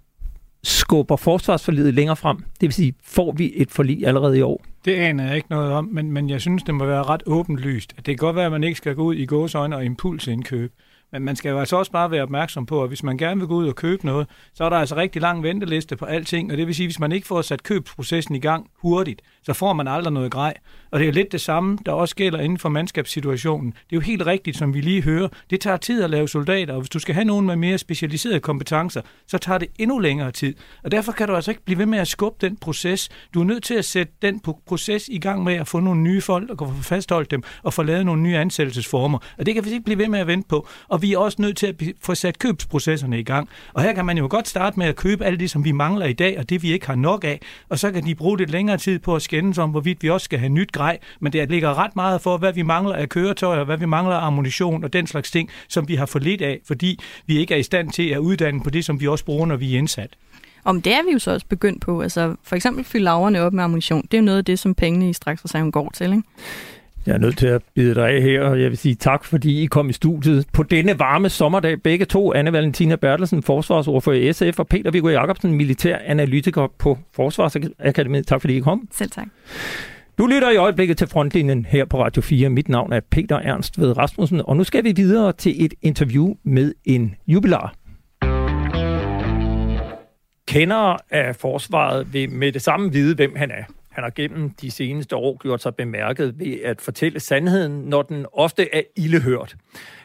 [0.64, 2.38] skubber forsvarsforliget længere frem?
[2.38, 4.66] Det vil sige, får vi et forlig allerede i år?
[4.86, 7.94] Det aner jeg ikke noget om, men, men jeg synes, det må være ret åbenlyst.
[7.96, 10.74] Det kan godt være, at man ikke skal gå ud i gåsøjne og impulsindkøb.
[11.12, 13.48] Men man skal jo altså også bare være opmærksom på, at hvis man gerne vil
[13.48, 16.58] gå ud og købe noget, så er der altså rigtig lang venteliste på alting, og
[16.58, 19.74] det vil sige, at hvis man ikke får sat købsprocessen i gang hurtigt, så får
[19.74, 20.54] man aldrig noget grej.
[20.92, 23.72] Og det er lidt det samme, der også gælder inden for mandskabssituationen.
[23.72, 25.28] Det er jo helt rigtigt, som vi lige hører.
[25.50, 28.40] Det tager tid at lave soldater, og hvis du skal have nogen med mere specialiserede
[28.40, 30.54] kompetencer, så tager det endnu længere tid.
[30.84, 33.10] Og derfor kan du altså ikke blive ved med at skubbe den proces.
[33.34, 36.22] Du er nødt til at sætte den proces i gang med at få nogle nye
[36.22, 39.18] folk, og få fastholdt dem, og få lavet nogle nye ansættelsesformer.
[39.38, 40.68] Og det kan vi ikke blive ved med at vente på.
[40.88, 43.50] Og vi er også nødt til at få sat købsprocesserne i gang.
[43.74, 46.06] Og her kan man jo godt starte med at købe alt det, som vi mangler
[46.06, 48.50] i dag, og det vi ikke har nok af, og så kan de bruge lidt
[48.50, 51.50] længere tid på at skændes om, hvorvidt vi også skal have nyt grej, men det
[51.50, 54.94] ligger ret meget for, hvad vi mangler af køretøjer, hvad vi mangler af ammunition og
[54.94, 57.92] den slags ting, som vi har for lidt af, fordi vi ikke er i stand
[57.92, 60.10] til at uddanne på det, som vi også bruger, når vi er indsat.
[60.64, 62.02] Om det er vi jo så også begyndt på.
[62.02, 64.02] Altså, for eksempel fylde laverne op med ammunition.
[64.02, 66.24] Det er jo noget af det, som pengene i straksreserven går til, ikke?
[67.06, 69.64] Jeg er nødt til at bide dig af her, og jeg vil sige tak, fordi
[69.64, 71.82] I kom i studiet på denne varme sommerdag.
[71.82, 76.98] Begge to, Anne Valentina Bertelsen, forsvarsordfører i SF, og Peter Viggo Jacobsen, militær analytiker på
[77.16, 78.28] Forsvarsakademiet.
[78.28, 78.88] Tak fordi I kom.
[78.92, 79.28] Selv tak.
[80.18, 82.50] Du lytter i øjeblikket til Frontlinjen her på Radio 4.
[82.50, 86.34] Mit navn er Peter Ernst ved Rasmussen, og nu skal vi videre til et interview
[86.44, 87.74] med en jubilar.
[90.48, 93.64] Kender af forsvaret vil med det samme vide, hvem han er.
[94.00, 98.26] Han har gennem de seneste år gjort sig bemærket ved at fortælle sandheden, når den
[98.34, 99.56] ofte er ildehørt.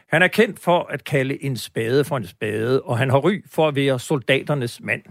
[0.09, 3.45] Han er kendt for at kalde en spade for en spade, og han har ry
[3.47, 5.03] for at være soldaternes mand.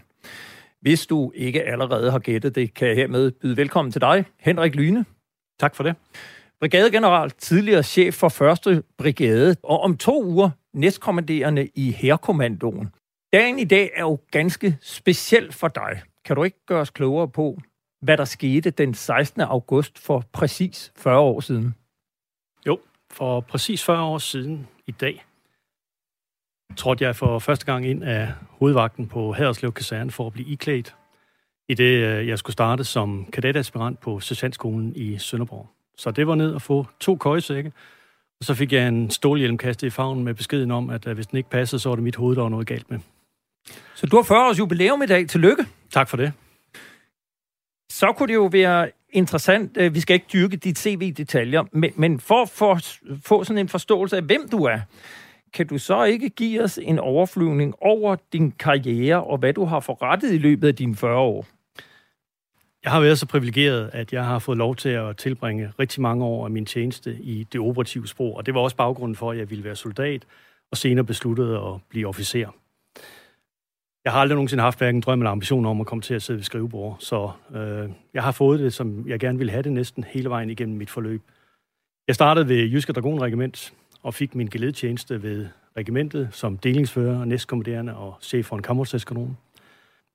[0.82, 4.76] Hvis du ikke allerede har gættet det, kan jeg hermed byde velkommen til dig, Henrik
[4.76, 5.06] Lyne.
[5.60, 5.96] Tak for det.
[6.60, 8.84] Brigadegeneral, tidligere chef for 1.
[8.98, 12.90] brigade, og om to uger næstkommanderende i Herkommandoen.
[13.34, 16.02] Dagen i dag er jo ganske speciel for dig.
[16.26, 17.60] Kan du ikke gøre os klogere på,
[18.04, 19.42] hvad der skete den 16.
[19.42, 21.76] august for præcis 40 år siden?
[22.68, 22.80] Jo,
[23.12, 25.26] for præcis 40 år siden i dag
[26.78, 30.96] trådte jeg for første gang ind af hovedvagten på Haderslev Kaserne for at blive iklædt,
[31.70, 35.70] i det øh, jeg skulle starte som kadetaspirant på sergeantskolen i Sønderborg.
[35.98, 37.72] Så det var ned at få to køjesække,
[38.40, 41.28] og så fik jeg en stålhjelm kastet i favnen med beskeden om, at øh, hvis
[41.28, 43.00] den ikke passede, så var det mit hoved, der var noget galt med.
[43.96, 45.28] Så du har 40 års jubilæum i dag.
[45.28, 45.66] Tillykke.
[45.92, 46.34] Tak for det
[48.04, 52.20] så kunne det jo være interessant, øh, vi skal ikke dyrke dit CV-detaljer, men, men
[52.20, 52.80] for at for,
[53.26, 54.80] få sådan en forståelse af, hvem du er,
[55.54, 59.80] kan du så ikke give os en overflyvning over din karriere og hvad du har
[59.80, 61.46] forrettet i løbet af dine 40 år?
[62.84, 66.26] Jeg har været så privilegeret, at jeg har fået lov til at tilbringe rigtig mange
[66.26, 69.38] år af min tjeneste i det operative spor, og det var også baggrunden for, at
[69.38, 70.26] jeg ville være soldat,
[70.72, 72.50] og senere besluttede at blive officer.
[74.06, 76.38] Jeg har aldrig nogensinde haft hverken drøm eller ambition om at komme til at sidde
[76.38, 80.04] ved skrivebord, så øh, jeg har fået det, som jeg gerne ville have det næsten
[80.04, 81.22] hele vejen igennem mit forløb.
[82.08, 88.16] Jeg startede ved Jyske Dragonregiment og fik min geledtjeneste ved regimentet som delingsfører, næstkommanderende og
[88.22, 89.38] chef for en kammerseskadron.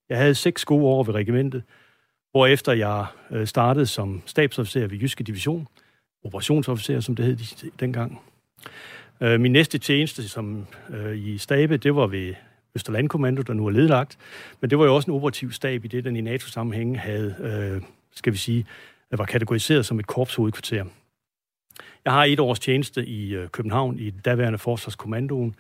[0.09, 1.63] Jeg havde seks gode år ved regimentet,
[2.49, 5.69] efter jeg øh, startede som stabsofficer ved Jyske Division,
[6.25, 8.21] operationsofficer, som det hed dengang.
[9.21, 12.35] Øh, min næste tjeneste som øh, i stabe, det var ved
[12.75, 14.19] Østerlandkommando, der nu er ledlagt.
[14.61, 17.83] Men det var jo også en operativ stab i det, den i NATO-sammenhænge havde, øh,
[18.15, 18.67] skal vi sige,
[19.11, 20.85] var kategoriseret som et korpshovedkvarter.
[22.05, 25.55] Jeg har et års tjeneste i øh, København i daværende forsvarskommandoen.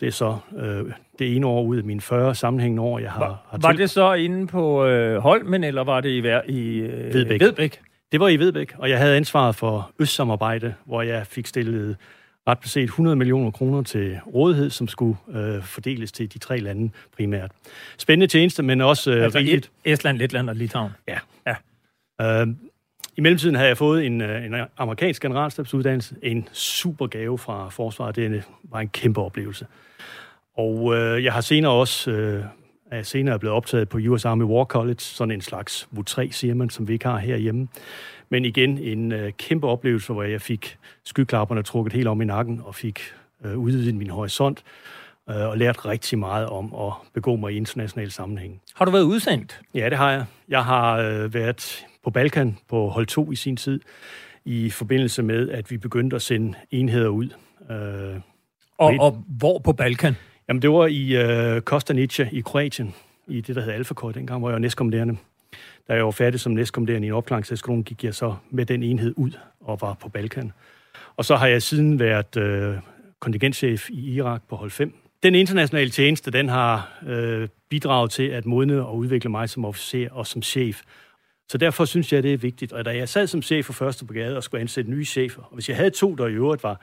[0.00, 3.20] Det er så øh, det ene år ud af mine 40 sammenhængende år, jeg har,
[3.20, 7.14] var, har Var det så inde på øh, Holmen, eller var det i, i øh,
[7.14, 7.40] Vedbæk.
[7.40, 7.80] Vedbæk?
[8.12, 11.96] Det var i Vedbæk, og jeg havde ansvaret for østsamarbejde, hvor jeg fik stillet
[12.50, 16.90] ret beset 100 millioner kroner til rådighed, som skulle øh, fordeles til de tre lande
[17.16, 17.50] primært.
[17.98, 19.70] Spændende tjeneste, men også øh, altså rigeligt.
[19.84, 20.92] Estland, Letland og Litauen.
[21.08, 21.18] Ja.
[21.46, 21.54] ja.
[22.42, 22.48] Øh,
[23.16, 28.16] I mellemtiden havde jeg fået en, øh, en amerikansk generalstabsuddannelse, en super gave fra forsvaret.
[28.16, 29.66] Det var en kæmpe oplevelse.
[30.56, 32.44] Og øh, jeg har senere også øh,
[32.90, 36.70] er senere blevet optaget på US Army War College, sådan en slags VU3, siger man,
[36.70, 37.68] som vi ikke har herhjemme.
[38.30, 42.60] Men igen en øh, kæmpe oplevelse, hvor jeg fik skyklapperne trukket helt om i nakken
[42.64, 43.00] og fik
[43.44, 44.62] øh, udvidet min horisont
[45.30, 48.60] øh, og lært rigtig meget om at begå mig i internationale sammenhæng.
[48.74, 49.60] Har du været udsendt?
[49.74, 50.24] Ja, det har jeg.
[50.48, 53.80] Jeg har øh, været på Balkan på hold 2 i sin tid,
[54.44, 57.28] i forbindelse med, at vi begyndte at sende enheder ud.
[57.70, 58.20] Øh,
[58.78, 60.16] og, og hvor på Balkan?
[60.48, 62.94] Jamen, det var i øh, Kostanica i Kroatien,
[63.28, 65.16] i det, der hed Alfa dengang, hvor jeg var næstkommanderende.
[65.90, 69.14] Da jeg var færdig som næstkommanderende i en opklaringseskadron, gik jeg så med den enhed
[69.16, 70.52] ud og var på Balkan.
[71.16, 72.74] Og så har jeg siden været øh,
[73.20, 74.94] kontingentchef i Irak på hold 5.
[75.22, 80.10] Den internationale tjeneste, den har øh, bidraget til at modne og udvikle mig som officer
[80.10, 80.82] og som chef.
[81.48, 82.72] Så derfor synes jeg, det er vigtigt.
[82.72, 85.54] Og da jeg sad som chef for første brigade og skulle ansætte nye chefer, og
[85.54, 86.80] hvis jeg havde to, der i øvrigt var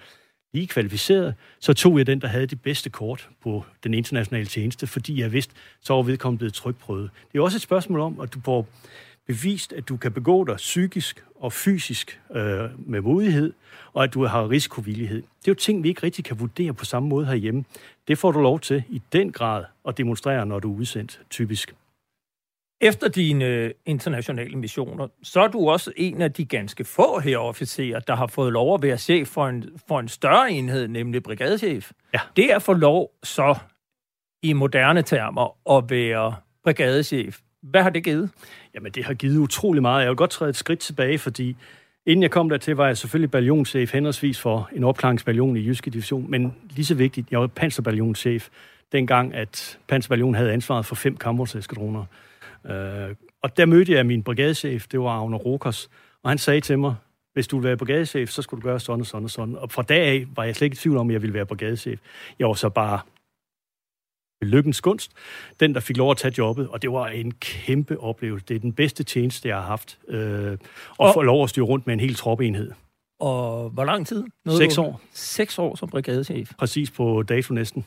[0.53, 4.87] lige kvalificeret, så tog jeg den, der havde det bedste kort på den internationale tjeneste,
[4.87, 7.09] fordi jeg vidste, så var vedkommende blevet trykprøvet.
[7.31, 8.67] Det er også et spørgsmål om, at du får
[9.27, 13.53] bevist, at du kan begå dig psykisk og fysisk øh, med modighed,
[13.93, 15.17] og at du har risikovillighed.
[15.17, 17.63] Det er jo ting, vi ikke rigtig kan vurdere på samme måde herhjemme.
[18.07, 21.75] Det får du lov til i den grad at demonstrere, når du er udsendt, typisk.
[22.81, 28.15] Efter dine internationale missioner, så er du også en af de ganske få herofficerer, der
[28.15, 31.91] har fået lov at være chef for en, for en større enhed, nemlig brigadechef.
[32.13, 32.19] Ja.
[32.35, 33.55] Det er få lov så
[34.43, 37.39] i moderne termer at være brigadechef.
[37.61, 38.29] Hvad har det givet?
[38.73, 40.01] Jamen, det har givet utrolig meget.
[40.01, 41.55] Jeg vil godt træde et skridt tilbage, fordi
[42.05, 46.31] inden jeg kom dertil, var jeg selvfølgelig ballonchef henholdsvis for en opklaringsballion i Jyske Division,
[46.31, 48.49] men lige så vigtigt, jeg var panserballonchef
[48.91, 52.05] dengang, at panserballon havde ansvaret for fem kampvognseskadroner.
[52.69, 55.89] Øh, og der mødte jeg min brigadechef, det var Agner Rokers,
[56.23, 56.95] og han sagde til mig,
[57.33, 59.55] hvis du vil være brigadechef, så skulle du gøre sådan og sådan og sådan.
[59.55, 61.45] Og fra dag af var jeg slet ikke i tvivl om, at jeg ville være
[61.45, 61.99] brigadechef.
[62.39, 62.99] Jeg var så bare
[64.41, 65.11] lykkens gunst,
[65.59, 68.45] den, der fik lov at tage jobbet, og det var en kæmpe oplevelse.
[68.45, 70.59] Det er den bedste tjeneste, jeg har haft, øh, at
[70.97, 72.71] og, få lov at styre rundt med en hel troppeenhed.
[73.19, 74.23] Og hvor lang tid?
[74.45, 75.01] Noget Seks år.
[75.11, 76.51] Seks år som brigadechef?
[76.57, 77.85] Præcis på dato næsten.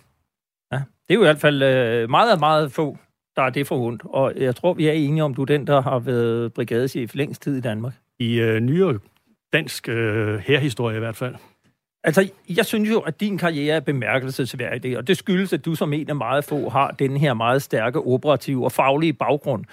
[0.73, 2.99] Ja, det er jo i hvert fald øh, meget, meget få
[3.37, 4.03] der er det for ondt.
[4.05, 7.43] Og jeg tror, vi er enige om, du er den, der har været brigadechef længst
[7.43, 7.93] tid i Danmark.
[8.19, 8.99] I øh, nyere
[9.53, 11.35] dansk øh, herhistorie i hvert fald.
[12.05, 15.93] Altså, jeg synes jo, at din karriere er bemærkelsesværdig, og det skyldes, at du som
[15.93, 19.65] en af meget få har den her meget stærke operative og faglige baggrund.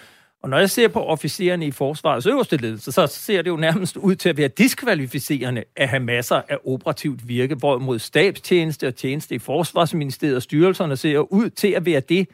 [0.43, 3.97] Og når jeg ser på officererne i forsvarets øverste ledelse, så ser det jo nærmest
[3.97, 9.35] ud til at være diskvalificerende at have masser af operativt virke, hvorimod stabstjeneste og tjeneste
[9.35, 12.27] i forsvarsministeriet og styrelserne ser ud til at være det,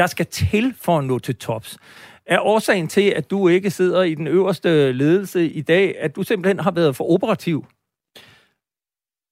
[0.00, 1.78] der skal til for at nå til tops.
[2.26, 6.22] Er årsagen til, at du ikke sidder i den øverste ledelse i dag, at du
[6.22, 7.66] simpelthen har været for operativ?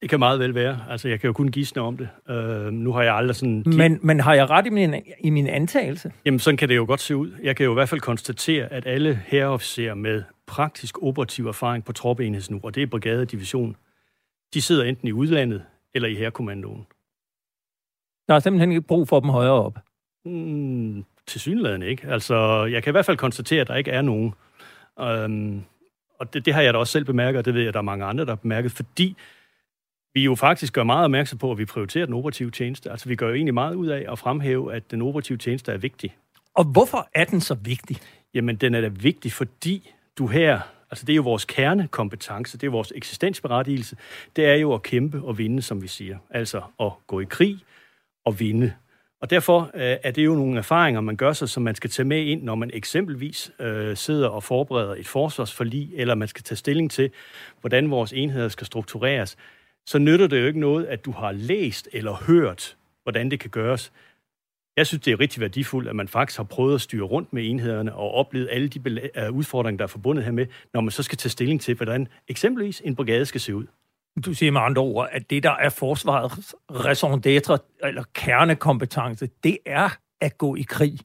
[0.01, 0.81] Det kan meget vel være.
[0.91, 2.09] Altså, jeg kan jo kun gisne om det.
[2.31, 3.63] Uh, nu har jeg aldrig sådan...
[3.67, 6.13] Men, men har jeg ret i min, i min antagelse?
[6.25, 7.33] Jamen, sådan kan det jo godt se ud.
[7.43, 11.93] Jeg kan jo i hvert fald konstatere, at alle herreofficerer med praktisk operativ erfaring på
[11.93, 13.77] troppeenheds nu, og det er brigadedivision,
[14.55, 15.63] de sidder enten i udlandet
[15.95, 16.87] eller i herrekommandoen.
[18.29, 19.79] Der er simpelthen ikke brug for dem højere op.
[20.29, 22.07] Mm, til synligheden ikke.
[22.09, 24.35] Altså, jeg kan i hvert fald konstatere, at der ikke er nogen.
[25.01, 25.63] Øhm,
[26.21, 27.81] og det, det har jeg da også selv bemærket, og det ved jeg, at der
[27.81, 29.17] er mange andre, der har bemærket, fordi
[30.15, 32.91] vi jo faktisk gør meget opmærksom på, at vi prioriterer den operative tjeneste.
[32.91, 35.77] Altså vi gør jo egentlig meget ud af at fremhæve, at den operative tjeneste er
[35.77, 36.17] vigtig.
[36.55, 37.97] Og hvorfor er den så vigtig?
[38.35, 40.61] Jamen, den er da vigtig, fordi du her,
[40.91, 43.97] altså det er jo vores kernekompetence, det er vores eksistensberettigelse,
[44.37, 46.19] det er jo at kæmpe og vinde, som vi siger.
[46.31, 47.59] Altså at gå i krig
[48.25, 48.73] og vinde.
[49.21, 52.09] Og derfor øh, er det jo nogle erfaringer, man gør sig, som man skal tage
[52.09, 56.57] med ind, når man eksempelvis øh, sidder og forbereder et forsvarsforlig, eller man skal tage
[56.57, 57.11] stilling til,
[57.61, 59.37] hvordan vores enheder skal struktureres.
[59.87, 63.51] Så nytter det jo ikke noget, at du har læst eller hørt, hvordan det kan
[63.51, 63.93] gøres.
[64.77, 67.51] Jeg synes, det er rigtig værdifuldt, at man faktisk har prøvet at styre rundt med
[67.51, 71.19] enhederne og oplevet alle de øh, udfordringer, der er forbundet hermed, når man så skal
[71.19, 73.67] tage stilling til, hvordan eksempelvis en brigade skal se ud.
[74.25, 79.59] Du siger med andre ord, at det, der er forsvarets raison d'être, eller kernekompetence, det
[79.67, 79.89] er
[80.21, 80.99] at gå i krig.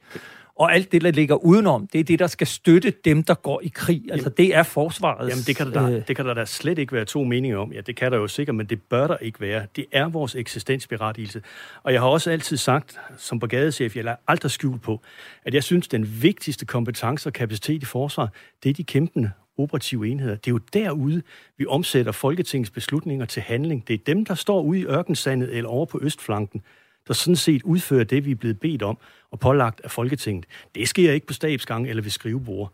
[0.56, 3.62] Og alt det, der ligger udenom, det er det, der skal støtte dem, der går
[3.64, 4.04] i krig.
[4.12, 5.30] Altså, jamen, det er forsvaret.
[5.30, 7.74] Jamen, det kan, der, øh, det kan der da slet ikke være to meninger om.
[7.74, 9.66] Ja, det kan der jo sikkert, men det bør der ikke være.
[9.76, 11.42] Det er vores eksistensberettigelse.
[11.84, 15.02] Og jeg har også altid sagt, som brigadechef, jeg lader aldrig skjul på,
[15.46, 18.30] at jeg synes, den vigtigste kompetence og kapacitet i forsvar,
[18.64, 20.36] det er de kæmpende operative enheder.
[20.36, 21.22] Det er jo derude,
[21.58, 23.88] vi omsætter Folketingets beslutninger til handling.
[23.88, 26.62] Det er dem, der står ude i ørkensandet eller over på østflanken,
[27.08, 28.98] der sådan set udfører det, vi er blevet bedt om
[29.32, 30.46] og pålagt af Folketinget.
[30.76, 32.74] Det sker ikke på stabsgang eller ved skrivebord.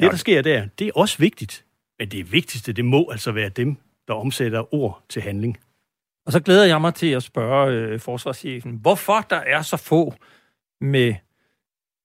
[0.00, 1.64] Det, der sker der, det er også vigtigt.
[1.98, 3.76] Men det vigtigste, det må altså være dem,
[4.08, 5.58] der omsætter ord til handling.
[6.26, 10.14] Og så glæder jeg mig til at spørge øh, forsvarschefen, hvorfor der er så få
[10.80, 11.14] med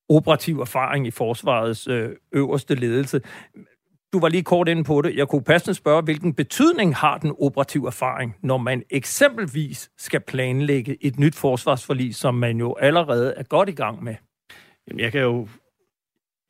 [0.09, 3.21] operativ erfaring i forsvarets øh, øverste ledelse.
[4.13, 5.15] Du var lige kort inde på det.
[5.15, 10.97] Jeg kunne passende spørge, hvilken betydning har den operative erfaring, når man eksempelvis skal planlægge
[11.01, 14.15] et nyt forsvarsforlig, som man jo allerede er godt i gang med?
[14.87, 15.47] Jamen, jeg kan jo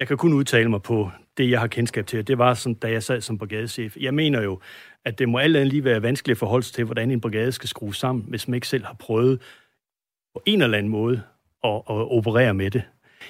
[0.02, 2.28] jeg kan kun udtale mig på det, jeg har kendskab til.
[2.28, 3.98] Det var, sådan, da jeg sad som brigadechef.
[4.00, 4.60] Jeg mener jo,
[5.06, 7.52] at det må alt andet lige være vanskeligt at forholde sig til, hvordan en brigade
[7.52, 9.42] skal skrues sammen, hvis man ikke selv har prøvet
[10.34, 11.22] på en eller anden måde
[11.64, 12.84] at, at operere med det.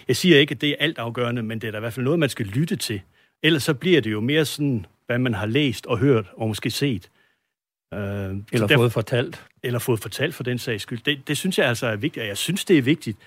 [0.07, 2.03] Jeg siger ikke, at det er alt afgørende, men det er da i hvert fald
[2.03, 3.01] noget, man skal lytte til.
[3.43, 6.71] Ellers så bliver det jo mere sådan, hvad man har læst og hørt og måske
[6.71, 7.09] set.
[7.93, 9.45] Øh, eller der, fået fortalt.
[9.63, 10.99] Eller fået fortalt for den sags skyld.
[10.99, 13.17] Det, det synes jeg altså er vigtigt, og jeg synes, det er vigtigt,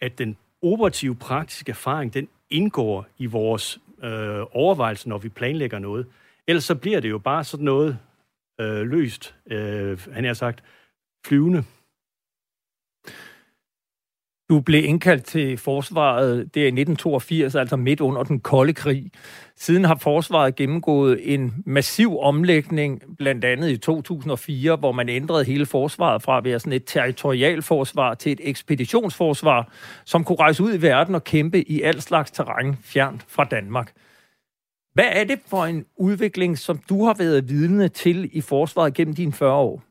[0.00, 6.06] at den operative praktiske erfaring, den indgår i vores øh, overvejelser, når vi planlægger noget.
[6.46, 7.98] Ellers så bliver det jo bare sådan noget
[8.60, 10.64] øh, løst, øh, han har sagt,
[11.26, 11.64] flyvende.
[14.50, 19.10] Du blev indkaldt til forsvaret der i 1982, altså midt under den kolde krig.
[19.56, 25.66] Siden har forsvaret gennemgået en massiv omlægning, blandt andet i 2004, hvor man ændrede hele
[25.66, 29.72] forsvaret fra at være sådan et territorialforsvar til et ekspeditionsforsvar,
[30.04, 33.92] som kunne rejse ud i verden og kæmpe i al slags terræn fjernt fra Danmark.
[34.94, 39.14] Hvad er det for en udvikling, som du har været vidne til i forsvaret gennem
[39.14, 39.82] dine 40 år?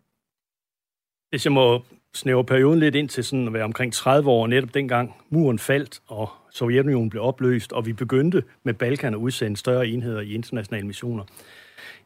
[1.29, 1.81] Hvis jeg må
[2.17, 5.99] snæver perioden lidt ind til sådan at være omkring 30 år, netop dengang muren faldt,
[6.08, 10.88] og Sovjetunionen blev opløst, og vi begyndte med Balkan at udsende større enheder i internationale
[10.88, 11.23] missioner.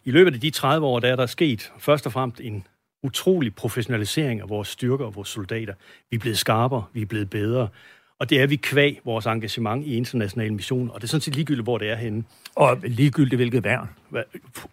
[0.06, 2.68] I løbet af de 30 år, der er der sket først og fremmest en
[3.04, 5.74] utrolig professionalisering af vores styrker og vores soldater.
[6.10, 7.68] Vi er blevet skarpere, vi er blevet bedre,
[8.20, 11.36] og det er vi kvæg vores engagement i internationale missioner, og det er sådan set
[11.36, 12.24] ligegyldigt, hvor det er henne.
[12.56, 13.90] Og ligegyldigt hvilket værn?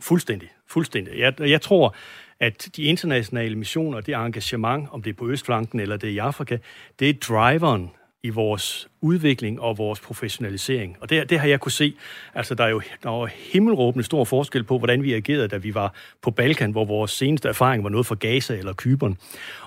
[0.01, 1.19] Fuldstændig, fuldstændig.
[1.19, 1.95] Jeg, jeg tror,
[2.41, 6.19] at de internationale missioner, det engagement, om det er på Østflanken eller det er i
[6.19, 6.59] Afrika,
[6.99, 7.91] det er driveren
[8.23, 10.97] i vores udvikling og vores professionalisering.
[11.01, 11.95] Og det, det har jeg kunne se.
[12.35, 15.75] Altså, der er jo der er himmelråbende stor forskel på, hvordan vi agerede, da vi
[15.75, 19.19] var på Balkan, hvor vores seneste erfaring var noget fra Gaza eller Kyberen.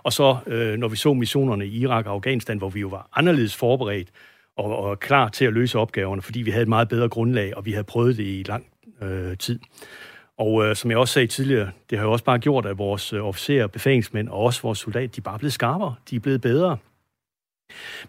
[0.03, 3.09] Og så, øh, når vi så missionerne i Irak og Afghanistan, hvor vi jo var
[3.15, 4.09] anderledes forberedt
[4.57, 7.65] og, og klar til at løse opgaverne, fordi vi havde et meget bedre grundlag, og
[7.65, 8.65] vi havde prøvet det i lang
[9.01, 9.59] øh, tid.
[10.41, 13.13] Og øh, som jeg også sagde tidligere, det har jo også bare gjort, at vores
[13.13, 16.41] øh, officerer, befalingsmænd og også vores soldater, de er bare blevet skarpere, de er blevet
[16.41, 16.77] bedre.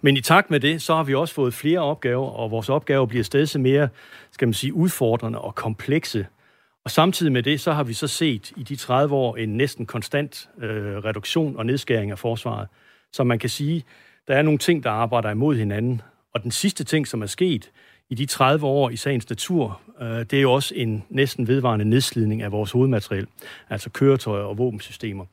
[0.00, 3.06] Men i takt med det, så har vi også fået flere opgaver, og vores opgaver
[3.06, 3.88] bliver stadig mere,
[4.30, 6.26] skal man sige, udfordrende og komplekse.
[6.84, 9.86] Og samtidig med det, så har vi så set i de 30 år en næsten
[9.86, 12.68] konstant øh, reduktion og nedskæring af forsvaret.
[13.12, 13.84] Så man kan sige,
[14.28, 16.02] der er nogle ting, der arbejder imod hinanden.
[16.34, 17.70] Og den sidste ting, som er sket,
[18.10, 21.84] i de 30 år i sagens natur, Øh, det er jo også en næsten vedvarende
[21.84, 23.26] nedslidning af vores hovedmateriel,
[23.70, 25.24] altså køretøjer og våbensystemer.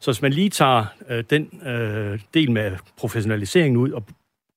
[0.00, 4.04] Så hvis man lige tager øh, den øh, del med professionaliseringen ud og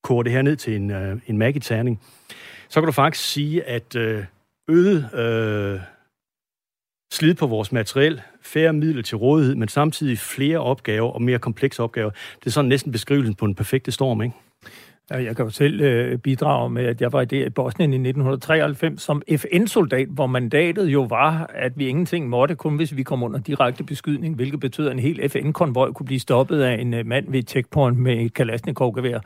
[0.03, 2.01] koger det her ned til en, øh, en magiterning,
[2.70, 4.26] så kan du faktisk sige, at øh,
[4.68, 5.80] øget øh,
[7.13, 11.84] slid på vores materiel, færre midler til rådighed, men samtidig flere opgaver og mere komplekse
[11.84, 12.09] opgaver.
[12.09, 14.36] Det er sådan næsten beskrivelsen på en perfekte storm, ikke?
[15.12, 19.01] Ja, jeg kan jo selv øh, bidrage med, at jeg var i Bosnien i 1993
[19.01, 23.39] som FN-soldat, hvor mandatet jo var, at vi ingenting måtte, kun hvis vi kom under
[23.39, 27.32] direkte beskydning, hvilket betød, at en hel FN-konvoj kunne blive stoppet af en øh, mand
[27.32, 29.20] ved et checkpoint med et Kalashnikov-gevær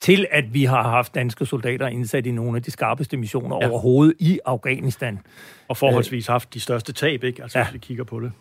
[0.00, 3.70] til at vi har haft danske soldater indsat i nogle af de skarpeste missioner ja.
[3.70, 5.20] overhovedet i Afghanistan.
[5.68, 7.42] Og forholdsvis haft de største tab, ikke?
[7.42, 7.64] Altså, ja.
[7.64, 8.32] hvis vi kigger på det.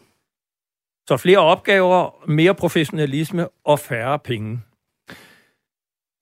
[1.07, 4.59] Så flere opgaver, mere professionalisme og færre penge.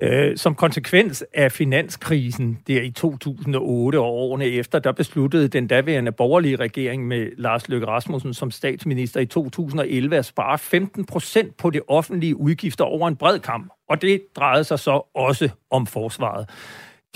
[0.02, 6.12] Øh, som konsekvens af finanskrisen der i 2008 og årene efter, der besluttede den daværende
[6.12, 11.70] borgerlige regering med Lars Løkke Rasmussen som statsminister i 2011 at spare 15 procent på
[11.70, 13.72] det offentlige udgifter over en bred kamp.
[13.90, 16.50] Og det drejede sig så også om forsvaret.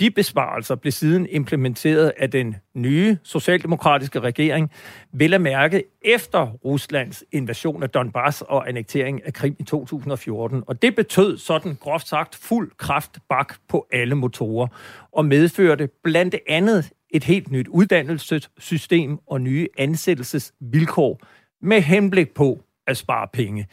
[0.00, 4.70] De besparelser blev siden implementeret af den nye socialdemokratiske regering,
[5.12, 10.62] vel at mærke efter Ruslands invasion af Donbass og annektering af Krim i 2014.
[10.66, 14.66] Og det betød sådan groft sagt fuld kraft bak på alle motorer
[15.12, 21.20] og medførte blandt andet et helt nyt uddannelsessystem og nye ansættelsesvilkår
[21.62, 23.66] med henblik på at spare penge.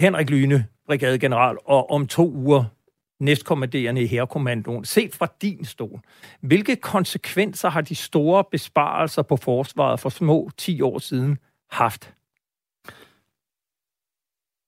[0.00, 2.64] Henrik Lyne, brigadegeneral, og om to uger
[3.20, 4.84] næstkommanderende i herrekommandoen.
[4.84, 6.00] Set fra din stol,
[6.40, 11.38] hvilke konsekvenser har de store besparelser på forsvaret for små 10 år siden
[11.70, 12.14] haft?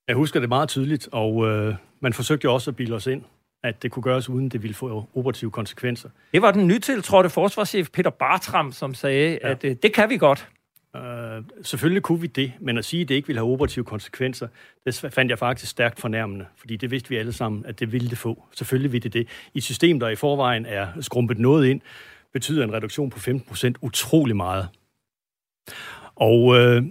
[0.08, 3.22] Jeg husker det meget tydeligt, og øh, man forsøgte jo også at bilde os ind,
[3.62, 6.08] at det kunne gøres uden det ville få operative konsekvenser.
[6.32, 9.50] Det var den nytiltrådte forsvarschef Peter Bartram, som sagde, ja.
[9.50, 10.48] at øh, det kan vi godt.
[10.96, 14.48] Øh, selvfølgelig kunne vi det, men at sige, at det ikke ville have operative konsekvenser,
[14.86, 18.10] det fandt jeg faktisk stærkt fornærmende, fordi det vidste vi alle sammen, at det ville
[18.10, 18.44] det få.
[18.54, 19.28] Selvfølgelig ville det det.
[19.54, 21.80] I et system, der i forvejen er skrumpet noget ind,
[22.32, 24.68] betyder en reduktion på 15% utrolig meget.
[26.14, 26.82] Og øh,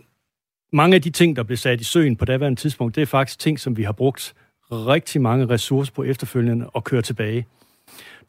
[0.73, 3.39] mange af de ting, der blev sat i søen på daværende tidspunkt, det er faktisk
[3.39, 4.35] ting, som vi har brugt
[4.71, 7.45] rigtig mange ressourcer på efterfølgende og køre tilbage.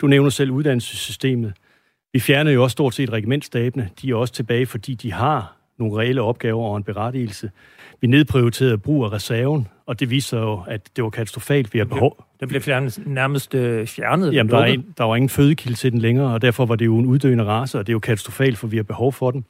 [0.01, 1.53] Du nævner selv uddannelsessystemet.
[2.13, 3.91] Vi fjerner jo også stort set regimentstabene.
[4.03, 7.51] De er også tilbage, fordi de har nogle reelle opgaver og en berettigelse.
[8.01, 11.75] Vi nedprioriterede brug af reserven, og det viser jo, at det var katastrofalt.
[11.75, 12.25] Vi har behov...
[12.41, 14.35] Det blev fjernet, nærmest øh, fjernet.
[14.35, 16.85] Jamen, der, er en, der var ingen fødekilde til den længere, og derfor var det
[16.85, 19.45] jo en uddøende race, og det er jo katastrofalt, for vi har behov for den.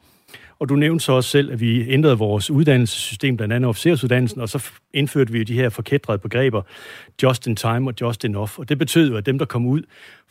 [0.63, 4.49] Og du nævnte så også selv, at vi ændrede vores uddannelsessystem, blandt andet officersuddannelsen, og
[4.49, 6.63] så indførte vi jo de her forkædrede begreber,
[7.23, 8.59] just in time og just enough.
[8.59, 9.83] Og det betød jo, at dem, der kom ud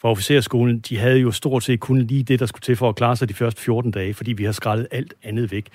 [0.01, 2.95] fra officerskolen, de havde jo stort set kun lige det, der skulle til for at
[2.95, 5.65] klare sig de første 14 dage, fordi vi har skrællet alt andet væk.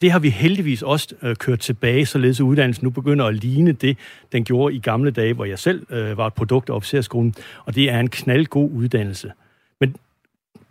[0.00, 3.72] Det har vi heldigvis også øh, kørt tilbage, således at uddannelsen nu begynder at ligne
[3.72, 3.98] det,
[4.32, 7.74] den gjorde i gamle dage, hvor jeg selv øh, var et produkt af officerskolen, og
[7.74, 9.32] det er en knaldgod uddannelse.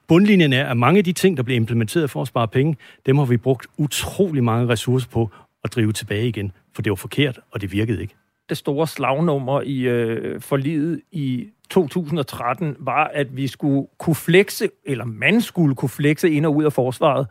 [0.09, 3.17] Bundlinjen er, at mange af de ting, der bliver implementeret for at spare penge, dem
[3.17, 5.29] har vi brugt utrolig mange ressourcer på
[5.63, 8.15] at drive tilbage igen, for det var forkert, og det virkede ikke.
[8.49, 15.05] Det store slagnummer i øh, forliget i 2013 var, at vi skulle kunne flexe, eller
[15.05, 17.27] man skulle kunne flexe ind og ud af forsvaret.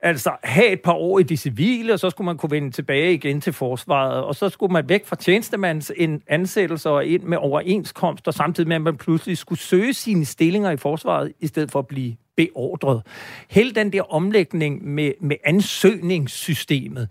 [0.00, 3.14] Altså have et par år i det civile, og så skulle man kunne vende tilbage
[3.14, 5.92] igen til forsvaret, og så skulle man væk fra tjenestemands
[6.26, 10.70] ansættelser og ind med overenskomst, og samtidig med, at man pludselig skulle søge sine stillinger
[10.70, 13.02] i forsvaret, i stedet for at blive beordret.
[13.50, 17.08] Hele den der omlægning med, med ansøgningssystemet,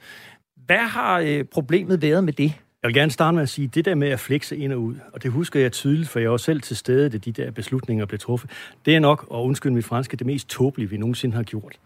[0.66, 2.54] hvad har øh, problemet været med det?
[2.84, 4.96] Jeg vil gerne starte med at sige, det der med at flekse ind og ud,
[5.14, 8.06] og det husker jeg tydeligt, for jeg var selv til stede, da de der beslutninger
[8.06, 8.50] blev truffet,
[8.86, 11.80] det er nok, og undskyld mit franske, det mest tåbelige, vi nogensinde har gjort.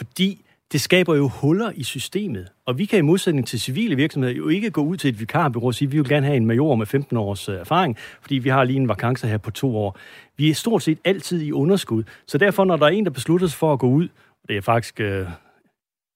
[0.00, 2.48] Fordi det skaber jo huller i systemet.
[2.66, 5.66] Og vi kan i modsætning til civile virksomheder jo ikke gå ud til et vikarbureau
[5.66, 8.34] og sige, at vi vil gerne have en major med 15 års øh, erfaring, fordi
[8.34, 9.98] vi har lige en vakance her på to år.
[10.36, 12.04] Vi er stort set altid i underskud.
[12.26, 14.08] Så derfor, når der er en, der beslutter sig for at gå ud,
[14.42, 15.26] og det er faktisk øh,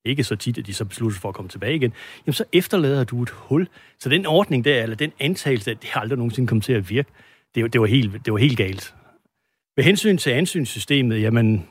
[0.04, 1.92] ikke så tit, at de så beslutter sig for at komme tilbage igen,
[2.26, 3.68] jamen så efterlader du et hul.
[3.98, 6.90] Så den ordning der, eller den antagelse, at det har aldrig nogensinde kommet til at
[6.90, 7.10] virke,
[7.54, 8.94] det, det, var, helt, det var helt galt.
[9.76, 11.68] Med hensyn til ansynssystemet, jamen,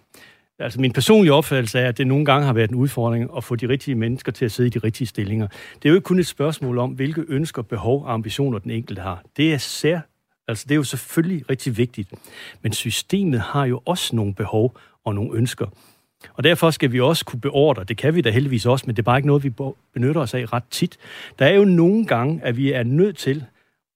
[0.63, 3.55] Altså min personlige opfattelse er, at det nogle gange har været en udfordring at få
[3.55, 5.47] de rigtige mennesker til at sidde i de rigtige stillinger.
[5.47, 9.01] Det er jo ikke kun et spørgsmål om, hvilke ønsker, behov og ambitioner den enkelte
[9.01, 9.23] har.
[9.37, 9.99] Det er sær,
[10.47, 12.09] altså det er jo selvfølgelig rigtig vigtigt.
[12.61, 15.65] Men systemet har jo også nogle behov og nogle ønsker.
[16.33, 19.01] Og derfor skal vi også kunne beordre, det kan vi da heldigvis også, men det
[19.01, 19.53] er bare ikke noget, vi
[19.93, 20.97] benytter os af ret tit.
[21.39, 23.45] Der er jo nogle gange, at vi er nødt til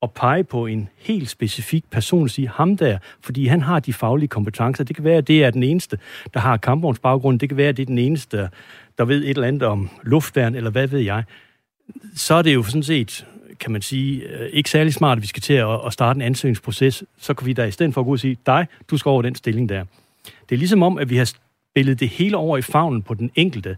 [0.01, 3.93] at pege på en helt specifik person og sige ham der, fordi han har de
[3.93, 4.83] faglige kompetencer.
[4.83, 5.99] Det kan være, at det er den eneste,
[6.33, 7.39] der har kampvognsbaggrund.
[7.39, 8.49] Det kan være, at det er den eneste,
[8.97, 11.23] der ved et eller andet om luftværn, eller hvad ved jeg.
[12.15, 13.25] Så er det jo sådan set,
[13.59, 17.03] kan man sige, øh, ikke særlig smart, at vi skal til at starte en ansøgningsproces.
[17.17, 19.21] Så kan vi da i stedet for at gå og sige, dig, du skal over
[19.21, 19.85] den stilling der.
[20.49, 21.33] Det er ligesom om, at vi har
[21.71, 23.77] spillet det hele over i favnen på den enkelte.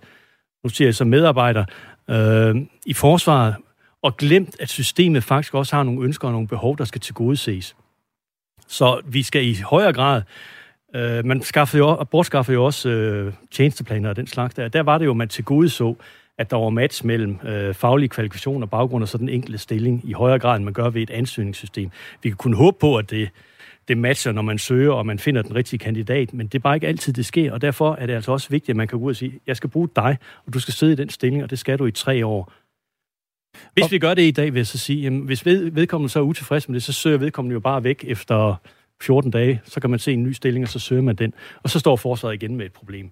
[0.64, 1.66] Nu siger jeg som medarbejder,
[2.10, 2.56] øh,
[2.86, 3.56] i forsvaret
[4.04, 7.76] og glemt, at systemet faktisk også har nogle ønsker og nogle behov, der skal tilgodeses.
[8.68, 10.22] Så vi skal i højere grad
[10.96, 14.68] Øh, man skaffede jo, bortskaffede jo også øh, tjenesteplaner og den slags der.
[14.68, 15.96] Der var det jo, man til gode så,
[16.38, 20.02] at der var match mellem øh, faglige kvalifikationer og baggrund og så den enkelte stilling
[20.10, 21.92] i højere grad, end man gør ved et ansøgningssystem.
[22.24, 23.30] Vi kan kun håbe på, at det,
[23.88, 26.76] det matcher, når man søger, og man finder den rigtige kandidat, men det er bare
[26.76, 29.06] ikke altid, det sker, og derfor er det altså også vigtigt, at man kan gå
[29.06, 31.50] ud og sige, jeg skal bruge dig, og du skal sidde i den stilling, og
[31.50, 32.54] det skal du i tre år.
[33.74, 36.20] Hvis vi gør det i dag, vil jeg så sige, jamen, hvis ved, vedkommende så
[36.20, 38.56] er utilfreds med det, så søger vedkommende jo bare væk efter
[39.02, 41.34] 14 dage, så kan man se en ny stilling, og så søger man den.
[41.64, 43.12] Og så står forsvaret igen med et problem.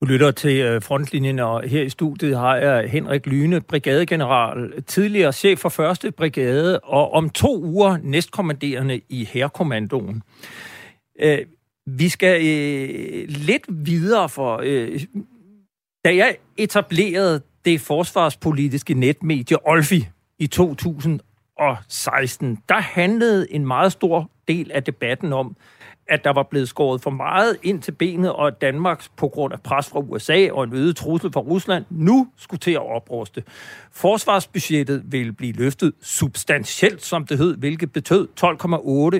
[0.00, 5.32] Du lytter til øh, frontlinjen, og her i studiet har jeg Henrik Lyne, brigadegeneral, tidligere
[5.32, 10.22] chef for første brigade, og om to uger næstkommanderende i Herkommandoen.
[11.20, 11.38] Øh,
[11.86, 14.56] vi skal øh, lidt videre for...
[16.04, 20.08] Da jeg etablerede det forsvarspolitiske netmedie Olfi
[20.38, 25.56] i 2016, der handlede en meget stor del af debatten om,
[26.08, 29.52] at der var blevet skåret for meget ind til benet, og at Danmark på grund
[29.52, 33.42] af pres fra USA og en øget trussel fra Rusland nu skulle til at opruste.
[33.92, 38.28] Forsvarsbudgettet ville blive løftet substantielt, som det hed, hvilket betød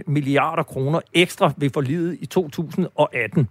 [0.04, 3.48] 12,8 milliarder kroner ekstra ved forlidet i 2018.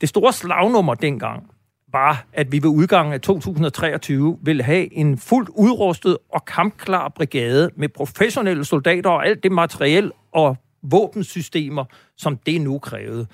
[0.00, 1.50] Det store slagnummer dengang
[1.92, 7.70] var, at vi ved udgangen af 2023 ville have en fuldt udrustet og kampklar brigade
[7.76, 11.84] med professionelle soldater og alt det materiel og våbensystemer,
[12.16, 13.26] som det nu krævede.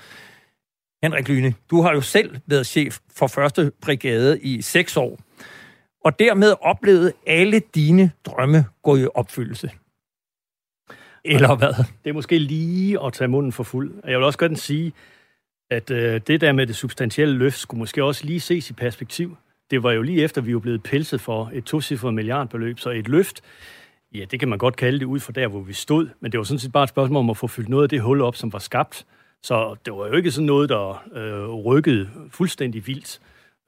[1.03, 5.19] Henrik Lyne, du har jo selv været chef for første brigade i seks år,
[6.05, 9.71] og dermed oplevet alle dine drømme gå i opfyldelse.
[11.25, 11.85] Eller hvad?
[12.05, 13.95] Det er måske lige at tage munden for fuld.
[14.05, 14.93] Jeg vil også godt sige,
[15.71, 19.37] at øh, det der med det substantielle løft skulle måske også lige ses i perspektiv.
[19.71, 23.09] Det var jo lige efter, vi var blevet pelset for et tocifret milliardbeløb, så et
[23.09, 23.43] løft
[24.15, 26.39] Ja, det kan man godt kalde det ud fra der, hvor vi stod, men det
[26.39, 28.37] var sådan set bare et spørgsmål om at få fyldt noget af det hul op,
[28.37, 29.07] som var skabt.
[29.43, 33.21] Så det var jo ikke sådan noget, der øh, rykkede fuldstændig vildt,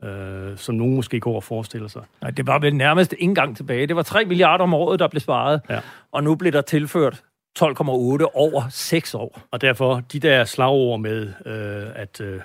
[0.05, 2.03] øh, som nogen måske går og forestiller sig.
[2.23, 3.87] Nej, det var vel nærmest en gang tilbage.
[3.87, 5.81] Det var 3 milliarder om året, der blev sparet, ja.
[6.13, 7.23] og nu blev der tilført
[7.63, 7.65] 12,8
[8.35, 9.41] over 6 år.
[9.51, 12.41] Og derfor, de der slagord med, øh, at øh,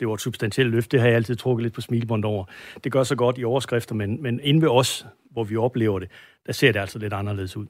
[0.00, 2.44] det var et substantielt løft, det har jeg altid trukket lidt på smilbånd over.
[2.84, 6.08] Det gør så godt i overskrifter, men, men inde ved os, hvor vi oplever det,
[6.46, 7.66] der ser det altså lidt anderledes ud.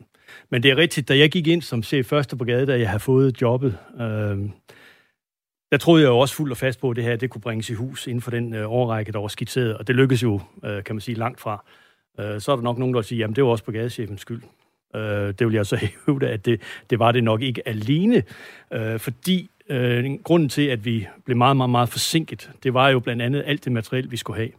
[0.50, 3.00] Men det er rigtigt, da jeg gik ind som chef første brigade, da jeg havde
[3.00, 4.38] fået jobbet, øh,
[5.72, 7.70] der troede jeg jo også fuldt og fast på, at det her det kunne bringes
[7.70, 10.84] i hus inden for den øh, årrække, der var skitseret, og det lykkedes jo, øh,
[10.84, 11.64] kan man sige, langt fra.
[12.20, 14.42] Øh, så er der nok nogen, der vil sige, jamen det var også brigadechefens skyld.
[14.94, 15.76] Øh, det vil jeg så
[16.06, 18.22] hævde, at det, det var det nok ikke alene,
[18.72, 23.00] øh, fordi øh, grunden til, at vi blev meget, meget, meget forsinket, det var jo
[23.00, 24.50] blandt andet alt det materiel, vi skulle have.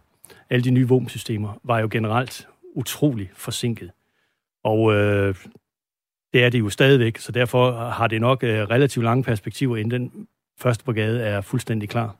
[0.49, 3.91] Alle de nye våbensystemer var jo generelt utrolig forsinket.
[4.63, 5.35] Og øh,
[6.33, 10.01] det er det jo stadigvæk, så derfor har det nok øh, relativt lange perspektiver, inden
[10.01, 10.27] den
[10.59, 12.15] første brigade er fuldstændig klar.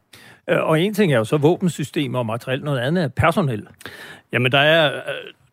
[0.49, 3.67] Øh, og en ting er jo så våbensystemer og materiel, noget andet er personel.
[4.31, 5.01] Jamen, der er, øh,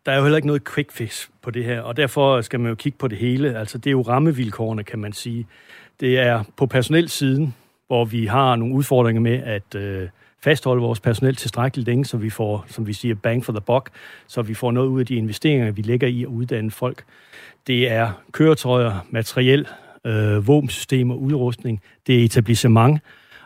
[0.05, 2.69] der er jo heller ikke noget quick fix på det her, og derfor skal man
[2.69, 3.59] jo kigge på det hele.
[3.59, 5.47] Altså, det er jo rammevilkårene, kan man sige.
[5.99, 7.55] Det er på personelsiden,
[7.87, 10.09] hvor vi har nogle udfordringer med at øh,
[10.43, 13.89] fastholde vores personel tilstrækkeligt længe, så vi får, som vi siger, bang for the buck,
[14.27, 17.03] så vi får noget ud af de investeringer, vi lægger i at uddanne folk.
[17.67, 19.67] Det er køretøjer, materiel,
[20.05, 23.01] øh, våbensystemer, udrustning, det er etablissement,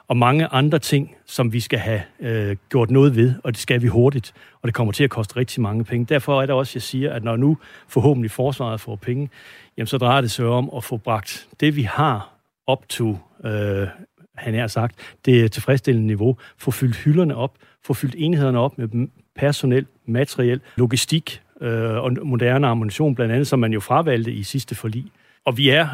[0.08, 3.82] og mange andre ting, som vi skal have øh, gjort noget ved, og det skal
[3.82, 6.05] vi hurtigt, og det kommer til at koste rigtig mange penge.
[6.05, 9.30] Derfor er det også, jeg siger, at når nu forhåbentlig forsvaret får penge,
[9.78, 12.34] jamen så drejer det sig om at få bragt det, vi har
[12.68, 13.88] op til, øh,
[14.36, 17.55] han har sagt, det tilfredsstillende niveau, få fyldt hylderne op,
[17.86, 23.60] få fyldt enhederne op med personel, materiel, logistik øh, og moderne ammunition, blandt andet, som
[23.60, 25.05] man jo fravalgte i sidste forlig.
[25.45, 25.88] Og vi er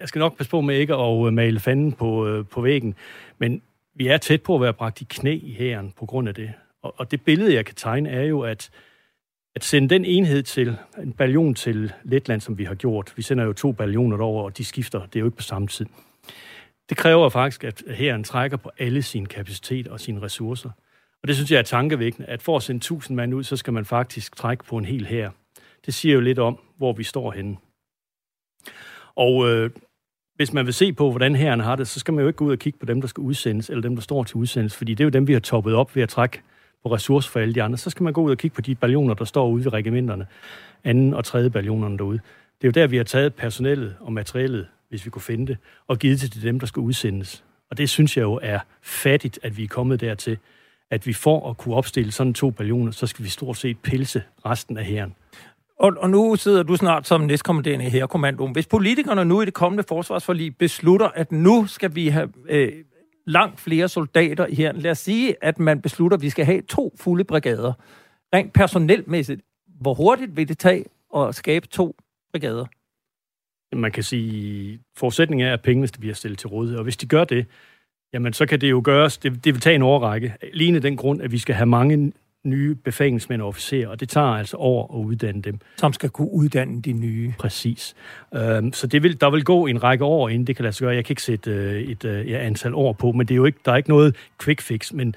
[0.00, 2.94] jeg skal nok passe på med ikke at øh, male fanden på, øh, på væggen,
[3.38, 3.62] men
[3.94, 6.52] vi er tæt på at være bragt i knæ i hæren på grund af det.
[6.82, 8.70] Og, og det billede, jeg kan tegne, er jo, at,
[9.54, 13.12] at sende den enhed til, en ballon til Letland, som vi har gjort.
[13.16, 15.06] Vi sender jo to ballioner over, og de skifter.
[15.06, 15.86] Det er jo ikke på samme tid.
[16.88, 20.70] Det kræver faktisk, at hæren trækker på alle sine kapacitet og sine ressourcer.
[21.22, 23.72] Og det synes jeg er tankevækkende, at for at sende 1000 mand ud, så skal
[23.72, 25.30] man faktisk trække på en hel hær.
[25.86, 27.56] Det siger jo lidt om, hvor vi står henne.
[29.14, 29.70] Og øh,
[30.38, 32.44] hvis man vil se på, hvordan herren har det, så skal man jo ikke gå
[32.44, 34.94] ud og kigge på dem, der skal udsendes, eller dem, der står til udsendelse, fordi
[34.94, 36.40] det er jo dem, vi har toppet op ved at trække
[36.82, 37.78] på ressourcer for alle de andre.
[37.78, 40.26] Så skal man gå ud og kigge på de ballioner, der står ude ved regimenterne,
[40.84, 42.18] anden og tredje ballionerne derude.
[42.62, 45.56] Det er jo der, vi har taget personellet og materiellet, hvis vi kunne finde det,
[45.86, 47.44] og givet det til dem, der skal udsendes.
[47.70, 50.38] Og det synes jeg jo er fattigt, at vi er kommet dertil,
[50.90, 54.22] at vi får at kunne opstille sådan to ballioner, så skal vi stort set pilse
[54.46, 55.14] resten af herren.
[55.78, 58.52] Og, og nu sidder du snart som næstkommanderende her, kommandoen.
[58.52, 62.72] Hvis politikerne nu i det kommende forsvarsforlig beslutter, at nu skal vi have øh,
[63.26, 64.72] langt flere soldater her.
[64.72, 67.72] Lad os sige, at man beslutter, at vi skal have to fulde brigader.
[68.34, 69.40] Rent personelmæssigt,
[69.80, 70.84] hvor hurtigt vil det tage
[71.16, 71.96] at skabe to
[72.32, 72.66] brigader?
[73.76, 76.78] Man kan sige, at forudsætningen er, at pengene bliver stillet til rådighed.
[76.78, 77.46] Og hvis de gør det,
[78.12, 80.34] jamen så kan det jo gøres, det, det vil tage en overrække.
[80.42, 82.12] Alene den grund, at vi skal have mange
[82.48, 85.58] nye befalingsmænd og officerer, og det tager altså over at uddanne dem.
[85.76, 87.34] Som skal kunne uddanne de nye.
[87.38, 87.94] Præcis.
[88.34, 90.84] Øhm, så det vil, der vil gå en række år, inden det kan lade sig
[90.84, 90.94] gøre.
[90.94, 93.44] Jeg kan ikke sætte øh, et øh, ja, antal år på, men det er jo
[93.44, 95.14] ikke, der er ikke noget quick fix, men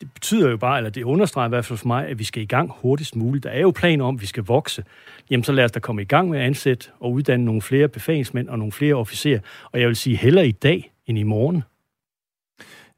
[0.00, 2.42] det betyder jo bare, eller det understreger i hvert fald for mig, at vi skal
[2.42, 3.44] i gang hurtigst muligt.
[3.44, 4.84] Der er jo planer om, at vi skal vokse.
[5.30, 7.88] Jamen, så lad os da komme i gang med at ansætte og uddanne nogle flere
[7.88, 9.40] befalingsmænd og nogle flere officerer.
[9.72, 11.62] Og jeg vil sige, heller i dag end i morgen.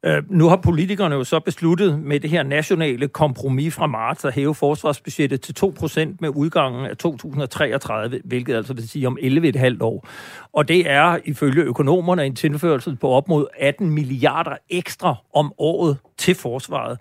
[0.05, 4.35] Øh, nu har politikerne jo så besluttet med det her nationale kompromis fra marts at
[4.35, 10.09] hæve forsvarsbudgettet til 2% med udgangen af 2033, hvilket altså vil sige om 11,5 år.
[10.53, 15.97] Og det er ifølge økonomerne en tilførsel på op mod 18 milliarder ekstra om året
[16.19, 16.99] til forsvaret.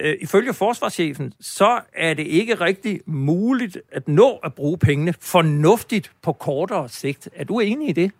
[0.00, 6.12] Øh, ifølge forsvarschefen, så er det ikke rigtig muligt at nå at bruge pengene fornuftigt
[6.22, 7.28] på kortere sigt.
[7.34, 8.12] Er du enig i det?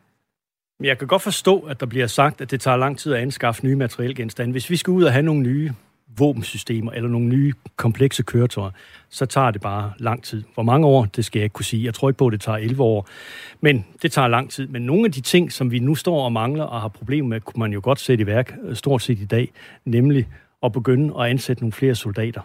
[0.81, 3.67] Jeg kan godt forstå, at der bliver sagt, at det tager lang tid at anskaffe
[3.67, 4.53] nye materielgenstande.
[4.53, 5.73] Hvis vi skal ud og have nogle nye
[6.19, 8.71] våbensystemer eller nogle nye komplekse køretøjer,
[9.11, 10.43] så tager det bare lang tid.
[10.55, 11.85] Hvor mange år, det skal jeg ikke kunne sige.
[11.85, 13.09] Jeg tror ikke på, at det tager 11 år.
[13.61, 14.67] Men det tager lang tid.
[14.67, 17.41] Men nogle af de ting, som vi nu står og mangler og har problemer med,
[17.41, 19.53] kunne man jo godt sætte i værk øh, stort set i dag,
[19.85, 20.29] nemlig
[20.63, 22.41] at begynde at ansætte nogle flere soldater.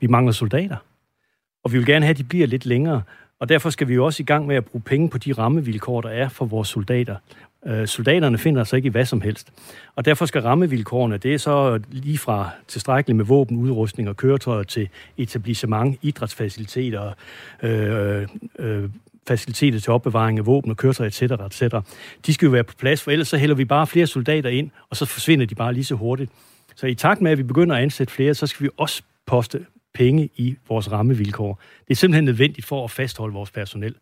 [0.00, 0.76] Vi mangler soldater.
[1.64, 3.02] Og vi vil gerne have, at de bliver lidt længere.
[3.38, 6.00] Og derfor skal vi jo også i gang med at bruge penge på de rammevilkår,
[6.00, 7.16] der er for vores soldater.
[7.66, 9.52] Øh, soldaterne finder sig ikke i hvad som helst.
[9.96, 14.62] Og derfor skal rammevilkårene, det er så lige fra tilstrækkeligt med våben, udrustning og køretøjer
[14.62, 17.12] til etablissement, idrætsfaciliteter,
[17.62, 18.26] øh,
[18.58, 18.90] øh,
[19.28, 21.74] faciliteter til opbevaring af våben og køretøjer, etc., etc.
[22.26, 24.70] De skal jo være på plads, for ellers så hælder vi bare flere soldater ind,
[24.90, 26.30] og så forsvinder de bare lige så hurtigt.
[26.76, 29.66] Så i takt med, at vi begynder at ansætte flere, så skal vi også poste
[29.94, 31.60] penge i vores rammevilkår.
[31.88, 33.94] Det er simpelthen nødvendigt for at fastholde vores personel.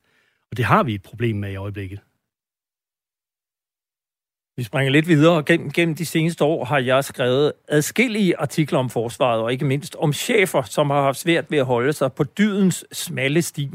[0.50, 2.00] Og det har vi et problem med i øjeblikket.
[4.56, 5.42] Vi springer lidt videre.
[5.42, 9.96] Gennem, gennem de seneste år har jeg skrevet adskillige artikler om forsvaret, og ikke mindst
[9.98, 13.70] om chefer, som har haft svært ved at holde sig på dydens smalle sti.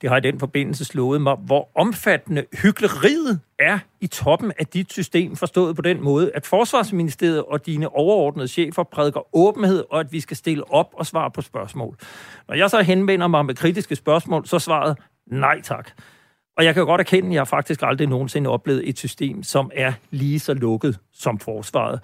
[0.00, 4.92] Det har i den forbindelse slået mig, hvor omfattende hyggeleriet er i toppen af dit
[4.92, 10.12] system, forstået på den måde, at Forsvarsministeriet og dine overordnede chefer prædiker åbenhed, og at
[10.12, 11.96] vi skal stille op og svare på spørgsmål.
[12.48, 15.90] Når jeg så henvender mig med kritiske spørgsmål, så svaret nej tak.
[16.60, 19.92] Og jeg kan godt erkende, at jeg faktisk aldrig nogensinde oplevet et system, som er
[20.10, 22.00] lige så lukket som forsvaret.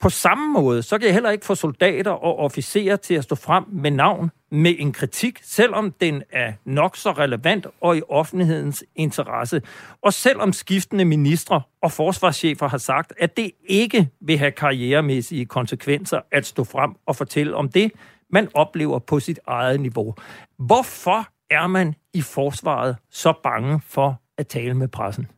[0.00, 3.34] På samme måde, så kan jeg heller ikke få soldater og officerer til at stå
[3.34, 8.84] frem med navn med en kritik, selvom den er nok så relevant og i offentlighedens
[8.96, 9.62] interesse.
[10.02, 16.20] Og selvom skiftende ministre og forsvarschefer har sagt, at det ikke vil have karrieremæssige konsekvenser
[16.32, 17.92] at stå frem og fortælle om det,
[18.30, 20.14] man oplever på sit eget niveau.
[20.58, 25.30] Hvorfor er man i forsvaret så bange for at tale med pressen?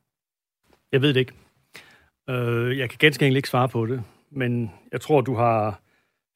[0.92, 1.32] Jeg ved det ikke.
[2.30, 5.80] Øh, jeg kan ganske enkelt ikke svare på det, men jeg tror, du har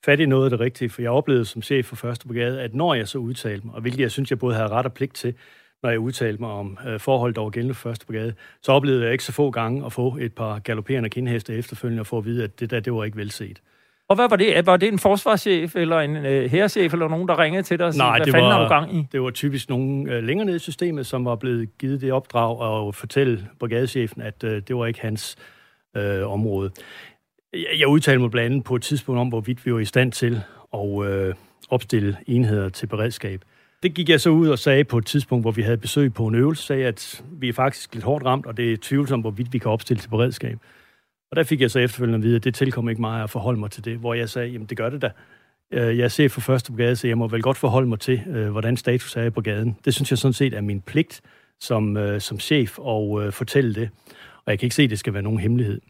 [0.05, 2.75] fat i noget af det rigtige, for jeg oplevede som chef for Første Brigade, at
[2.75, 5.14] når jeg så udtalte mig, og hvilket jeg synes, jeg både havde ret og pligt
[5.14, 5.35] til,
[5.83, 9.12] når jeg udtalte mig om øh, forholdet over gældende for Første Brigade, så oplevede jeg
[9.12, 12.45] ikke så få gange at få et par galopperende kindheste efterfølgende og få at vide,
[12.45, 13.62] at det der, det var ikke velset.
[14.13, 14.67] Og hvad var det?
[14.67, 17.95] Var det en forsvarschef eller en øh, herrechef eller nogen, der ringede til dig og
[17.95, 19.07] sagde, Nej, hvad det fanden var, har du gang i?
[19.13, 22.89] det var typisk nogen øh, længere nede i systemet, som var blevet givet det opdrag
[22.89, 25.37] at fortælle brigadechefen, at øh, det var ikke hans
[25.97, 26.71] øh, område.
[27.53, 30.13] Jeg, jeg udtalte mig blandt andet på et tidspunkt om, hvorvidt vi var i stand
[30.13, 30.41] til
[30.75, 31.35] at øh,
[31.71, 33.41] opstille enheder til beredskab.
[33.83, 36.27] Det gik jeg så ud og sagde på et tidspunkt, hvor vi havde besøg på
[36.27, 39.53] en øvelse, sagde, at vi er faktisk lidt hårdt ramt, og det er tvivlsomt, hvorvidt
[39.53, 40.59] vi kan opstille til beredskab.
[41.33, 43.61] Og der fik jeg så efterfølgende at vide, at det tilkommer ikke mig at forholde
[43.61, 45.11] mig til det, hvor jeg sagde, jamen det gør det da.
[45.72, 48.51] Øh, jeg ser for første brigade, så jeg må vel godt forholde mig til, øh,
[48.51, 49.76] hvordan status er på gaden.
[49.85, 51.20] Det synes jeg sådan set er min pligt
[51.61, 53.91] som, øh, som chef at fortælle det.
[54.45, 55.80] Og jeg kan ikke se, at det skal være nogen hemmelighed.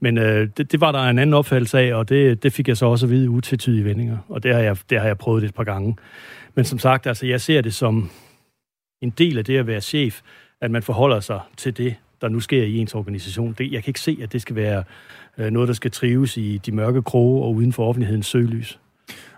[0.00, 2.76] Men øh, det, det var der en anden opfattelse af, og det, det fik jeg
[2.76, 4.18] så også at vide utvetydige vendinger.
[4.28, 5.96] Og det har, jeg, det har jeg prøvet et par gange.
[6.54, 8.10] Men som sagt, altså, jeg ser det som
[9.02, 10.20] en del af det at være chef,
[10.60, 13.54] at man forholder sig til det, der nu sker i ens organisation.
[13.58, 14.84] Det, jeg kan ikke se, at det skal være
[15.38, 18.78] øh, noget, der skal trives i de mørke kroge og uden for offentlighedens søgelys.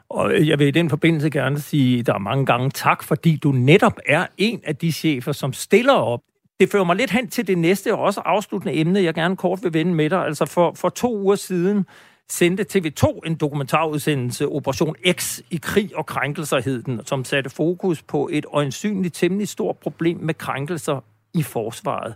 [0.08, 3.36] Og øh, jeg vil i den forbindelse gerne sige der er mange gange tak, fordi
[3.36, 6.20] du netop er en af de chefer, som stiller op.
[6.60, 9.58] Det fører mig lidt hen til det næste og også afsluttende emne, jeg gerne kort
[9.62, 10.24] vil vende med dig.
[10.24, 11.86] Altså for, for to uger siden
[12.30, 18.02] sendte TV2 en dokumentarudsendelse, Operation X i krig og krænkelser hed den, som satte fokus
[18.02, 21.04] på et øjensynligt temmelig stort problem med krænkelser
[21.34, 22.14] i forsvaret.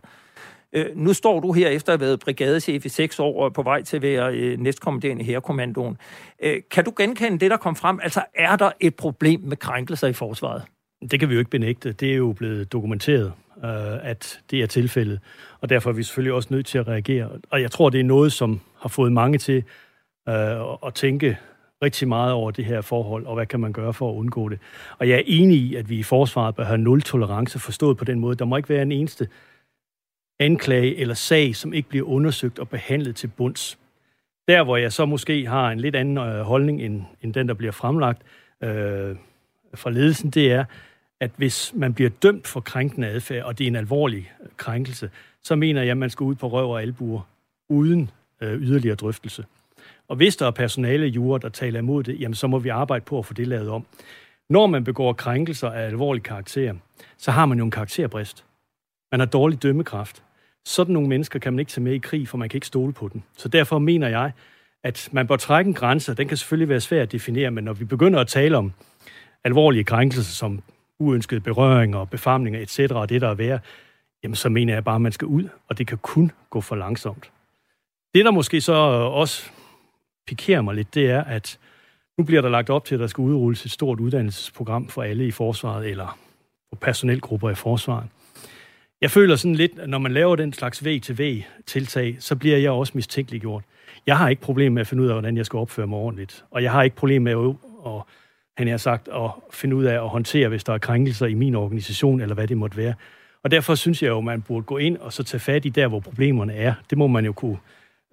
[0.75, 3.62] Øh, nu står du her efter at have været brigadechef i seks år og på
[3.62, 5.97] vej til at være øh, næstkommanderende i herrekommandoen.
[6.43, 8.01] Øh, kan du genkende det, der kom frem?
[8.03, 10.62] Altså, er der et problem med krænkelser i forsvaret?
[11.11, 11.93] Det kan vi jo ikke benægte.
[11.93, 13.33] Det er jo blevet dokumenteret,
[13.64, 15.20] øh, at det er tilfældet.
[15.61, 17.31] Og derfor er vi selvfølgelig også nødt til at reagere.
[17.51, 19.64] Og jeg tror, det er noget, som har fået mange til
[20.29, 20.35] øh,
[20.87, 21.39] at tænke
[21.83, 24.59] rigtig meget over det her forhold, og hvad kan man gøre for at undgå det.
[24.99, 28.05] Og jeg er enig i, at vi i forsvaret bør have nul tolerance forstået på
[28.05, 28.37] den måde.
[28.37, 29.29] Der må ikke være en eneste
[30.39, 33.78] anklage eller sag, som ikke bliver undersøgt og behandlet til bunds.
[34.49, 37.55] Der, hvor jeg så måske har en lidt anden øh, holdning end, end den, der
[37.55, 38.22] bliver fremlagt
[38.61, 39.16] øh,
[39.74, 40.64] fra ledelsen, det er,
[41.20, 45.11] at hvis man bliver dømt for krænkende adfærd, og det er en alvorlig øh, krænkelse,
[45.43, 47.20] så mener jeg, at man skal ud på røv og albuer
[47.68, 48.11] uden
[48.41, 49.45] øh, yderligere drøftelse.
[50.09, 53.05] Og hvis der er personale jure, der taler imod det, jamen så må vi arbejde
[53.05, 53.87] på at få det lavet om.
[54.49, 56.74] Når man begår krænkelser af alvorlig karakter,
[57.18, 58.45] så har man jo en karakterbrist.
[59.15, 60.23] Man har dårlig dømmekraft.
[60.65, 62.93] Sådan nogle mennesker kan man ikke tage med i krig, for man kan ikke stole
[62.93, 63.23] på dem.
[63.37, 64.33] Så derfor mener jeg,
[64.83, 66.15] at man bør trække en grænse.
[66.15, 68.73] Den kan selvfølgelig være svær at definere, men når vi begynder at tale om
[69.45, 70.62] alvorlige krænkelser som
[70.99, 73.59] uønskede berøringer, befamlinger etc., og det der er værre,
[74.23, 76.77] jamen så mener jeg bare, at man skal ud, og det kan kun gå for
[76.77, 77.31] langsomt.
[78.15, 79.51] Det, der måske så øh, også
[80.27, 81.59] pikerer mig lidt, det er, at
[82.19, 85.27] nu bliver der lagt op til, at der skal udrulles et stort uddannelsesprogram for alle
[85.27, 86.19] i forsvaret, eller
[86.69, 88.09] for personelgrupper i forsvaret.
[89.05, 92.93] Jeg føler sådan lidt, at når man laver den slags V-til-V-tiltag, så bliver jeg også
[92.95, 93.65] mistænkeliggjort.
[94.07, 96.45] Jeg har ikke problem med at finde ud af, hvordan jeg skal opføre mig ordentligt.
[96.51, 98.03] Og jeg har ikke problem med at, at
[98.57, 101.55] han har sagt, at finde ud af at håndtere, hvis der er krænkelser i min
[101.55, 102.95] organisation, eller hvad det måtte være.
[103.43, 105.69] Og derfor synes jeg jo, at man burde gå ind og så tage fat i
[105.69, 106.75] der, hvor problemerne er.
[106.91, 107.59] Det må man jo kunne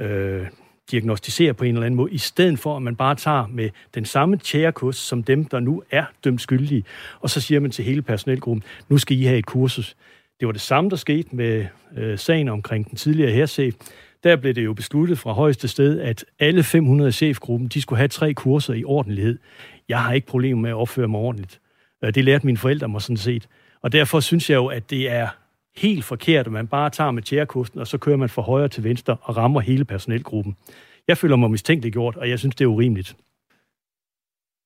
[0.02, 0.48] øh,
[0.92, 4.06] diagnostisere på en eller anden måde, i stedet for, at man bare tager med den
[4.06, 6.84] samme tjærekurs som dem, der nu er dømt skyldige,
[7.20, 9.96] og så siger man til hele personelgruppen, nu skal I have et kursus.
[10.42, 11.66] Det var det samme, der skete med
[11.98, 13.76] øh, sagen omkring den tidligere herrchef.
[14.24, 18.08] Der blev det jo besluttet fra højeste sted, at alle 500 chefgruppen, de skulle have
[18.08, 19.40] tre kurser i ordentlighed.
[19.90, 21.60] Jeg har ikke problemer med at opføre mig ordentligt.
[22.04, 23.48] Øh, det lærte mine forældre mig sådan set.
[23.82, 25.28] Og derfor synes jeg jo, at det er
[25.78, 28.84] helt forkert, at man bare tager med tjærekosten, og så kører man fra højre til
[28.84, 30.56] venstre og rammer hele personelgruppen.
[31.08, 33.16] Jeg føler mig mistænkeliggjort, og jeg synes, det er urimeligt.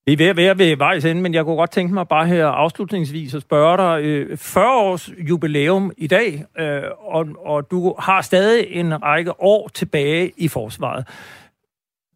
[0.08, 2.28] Vi er ved at være ved vejs ende, men jeg kunne godt tænke mig bare
[2.28, 4.06] her afslutningsvis at spørge dig.
[4.06, 9.68] Øh, 40 års jubilæum i dag, øh, og, og du har stadig en række år
[9.68, 11.08] tilbage i forsvaret.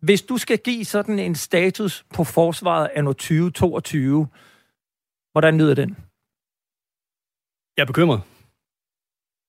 [0.01, 4.27] Hvis du skal give sådan en status på forsvaret af 2022,
[5.31, 5.97] hvordan lyder den?
[7.77, 8.21] Jeg er bekymret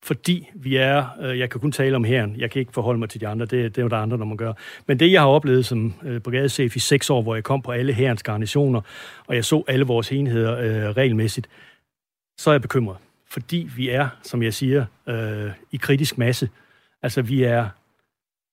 [0.03, 3.09] fordi vi er, øh, jeg kan kun tale om herren, jeg kan ikke forholde mig
[3.09, 4.55] til de andre, det, det er jo der andre, der må gøre.
[4.87, 7.71] Men det, jeg har oplevet som øh, brigadechef i seks år, hvor jeg kom på
[7.71, 8.81] alle herrens garnitioner,
[9.27, 11.49] og jeg så alle vores enheder øh, regelmæssigt,
[12.39, 12.97] så er jeg bekymret.
[13.31, 16.49] Fordi vi er, som jeg siger, øh, i kritisk masse.
[17.03, 17.69] Altså, vi er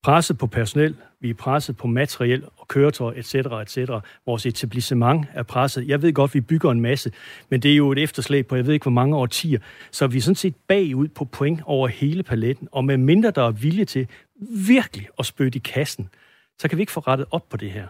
[0.03, 3.89] presset på personel, vi er presset på materiel og køretøj, etc., etc.
[4.25, 5.87] Vores etablissement er presset.
[5.87, 7.11] Jeg ved godt, vi bygger en masse,
[7.49, 9.59] men det er jo et efterslæb på, jeg ved ikke, hvor mange årtier.
[9.91, 13.43] Så vi er sådan set bagud på point over hele paletten, og med mindre der
[13.43, 14.07] er vilje til
[14.67, 16.09] virkelig at spytte i kassen,
[16.59, 17.87] så kan vi ikke få rettet op på det her.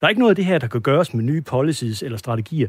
[0.00, 2.68] Der er ikke noget af det her, der kan gøres med nye policies eller strategier.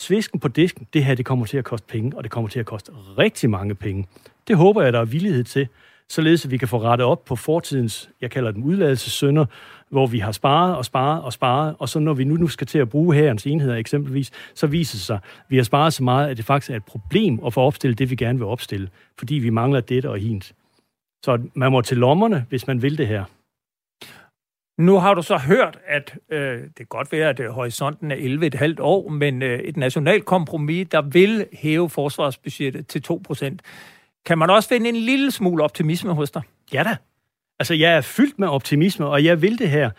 [0.00, 2.60] Svisken på disken, det her, det kommer til at koste penge, og det kommer til
[2.60, 4.06] at koste rigtig mange penge.
[4.48, 5.68] Det håber jeg, der er villighed til
[6.08, 9.46] således at vi kan få rettet op på fortidens, jeg kalder dem udladelsessønder,
[9.90, 12.66] hvor vi har sparet og sparet og sparet, og så når vi nu, nu skal
[12.66, 16.04] til at bruge herrens enheder eksempelvis, så viser det sig, at vi har sparet så
[16.04, 18.88] meget, at det faktisk er et problem at få opstillet det, vi gerne vil opstille,
[19.18, 20.52] fordi vi mangler dette og hint.
[21.24, 23.24] Så man må til lommerne, hvis man vil det her.
[24.78, 28.16] Nu har du så hørt, at øh, det kan godt være, at øh, horisonten er
[28.76, 33.62] 11,5 år, men øh, et nationalt kompromis, der vil hæve forsvarsbudgettet til 2 procent.
[34.26, 36.42] Kan man også finde en lille smule optimisme hos dig?
[36.72, 36.96] Ja da.
[37.58, 39.90] Altså, jeg er fyldt med optimisme, og jeg vil det her.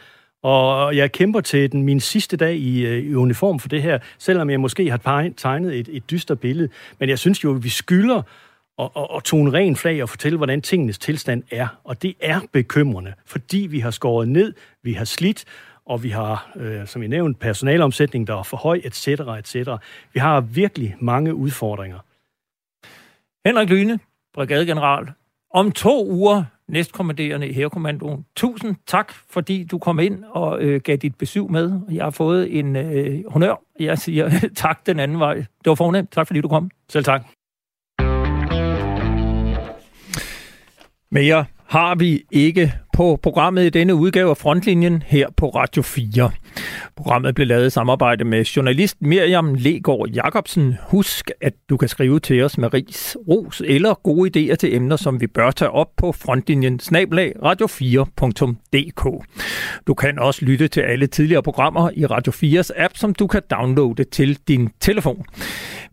[0.43, 3.99] Og jeg kæmper til den, min sidste dag i, øh, i uniform for det her,
[4.17, 6.69] selvom jeg måske har tegnet et, et dyster billede.
[6.99, 8.21] Men jeg synes jo, at vi skylder
[8.79, 11.67] at, at, at tone ren flag og fortælle, hvordan tingenes tilstand er.
[11.83, 14.53] Og det er bekymrende, fordi vi har skåret ned,
[14.83, 15.45] vi har slidt,
[15.85, 19.69] og vi har, øh, som jeg nævnte, personalomsætning, der er for høj, etc., etc.
[20.13, 21.99] Vi har virkelig mange udfordringer.
[23.45, 23.99] Henrik Lyne,
[24.33, 25.07] brigadegeneral,
[25.53, 28.25] om to uger næstkommanderende i Hærekommandoen.
[28.35, 31.79] Tusind tak, fordi du kom ind og øh, gav dit besøg med.
[31.91, 33.55] Jeg har fået en øh, honør.
[33.79, 35.35] Jeg siger tak den anden vej.
[35.35, 36.11] Det var fornemt.
[36.11, 36.71] Tak, fordi du kom.
[36.89, 37.25] Selv tak.
[41.11, 46.31] Mere har vi ikke på programmet i denne udgave af Frontlinjen her på Radio 4.
[46.95, 50.75] Programmet blev lavet i samarbejde med journalist Miriam Legård Jacobsen.
[50.87, 54.95] Husk, at du kan skrive til os med ris, ros eller gode idéer til emner,
[54.95, 59.25] som vi bør tage op på frontlinjen snablag radio4.dk.
[59.87, 63.41] Du kan også lytte til alle tidligere programmer i Radio 4's app, som du kan
[63.51, 65.25] downloade til din telefon.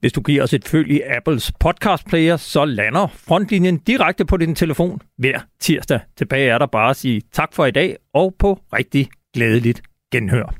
[0.01, 4.37] Hvis du giver os et følg i Apples podcast player, så lander frontlinjen direkte på
[4.37, 6.01] din telefon hver tirsdag.
[6.17, 9.83] Tilbage er der bare at sige tak for i dag og på rigtig glædeligt
[10.13, 10.60] genhør.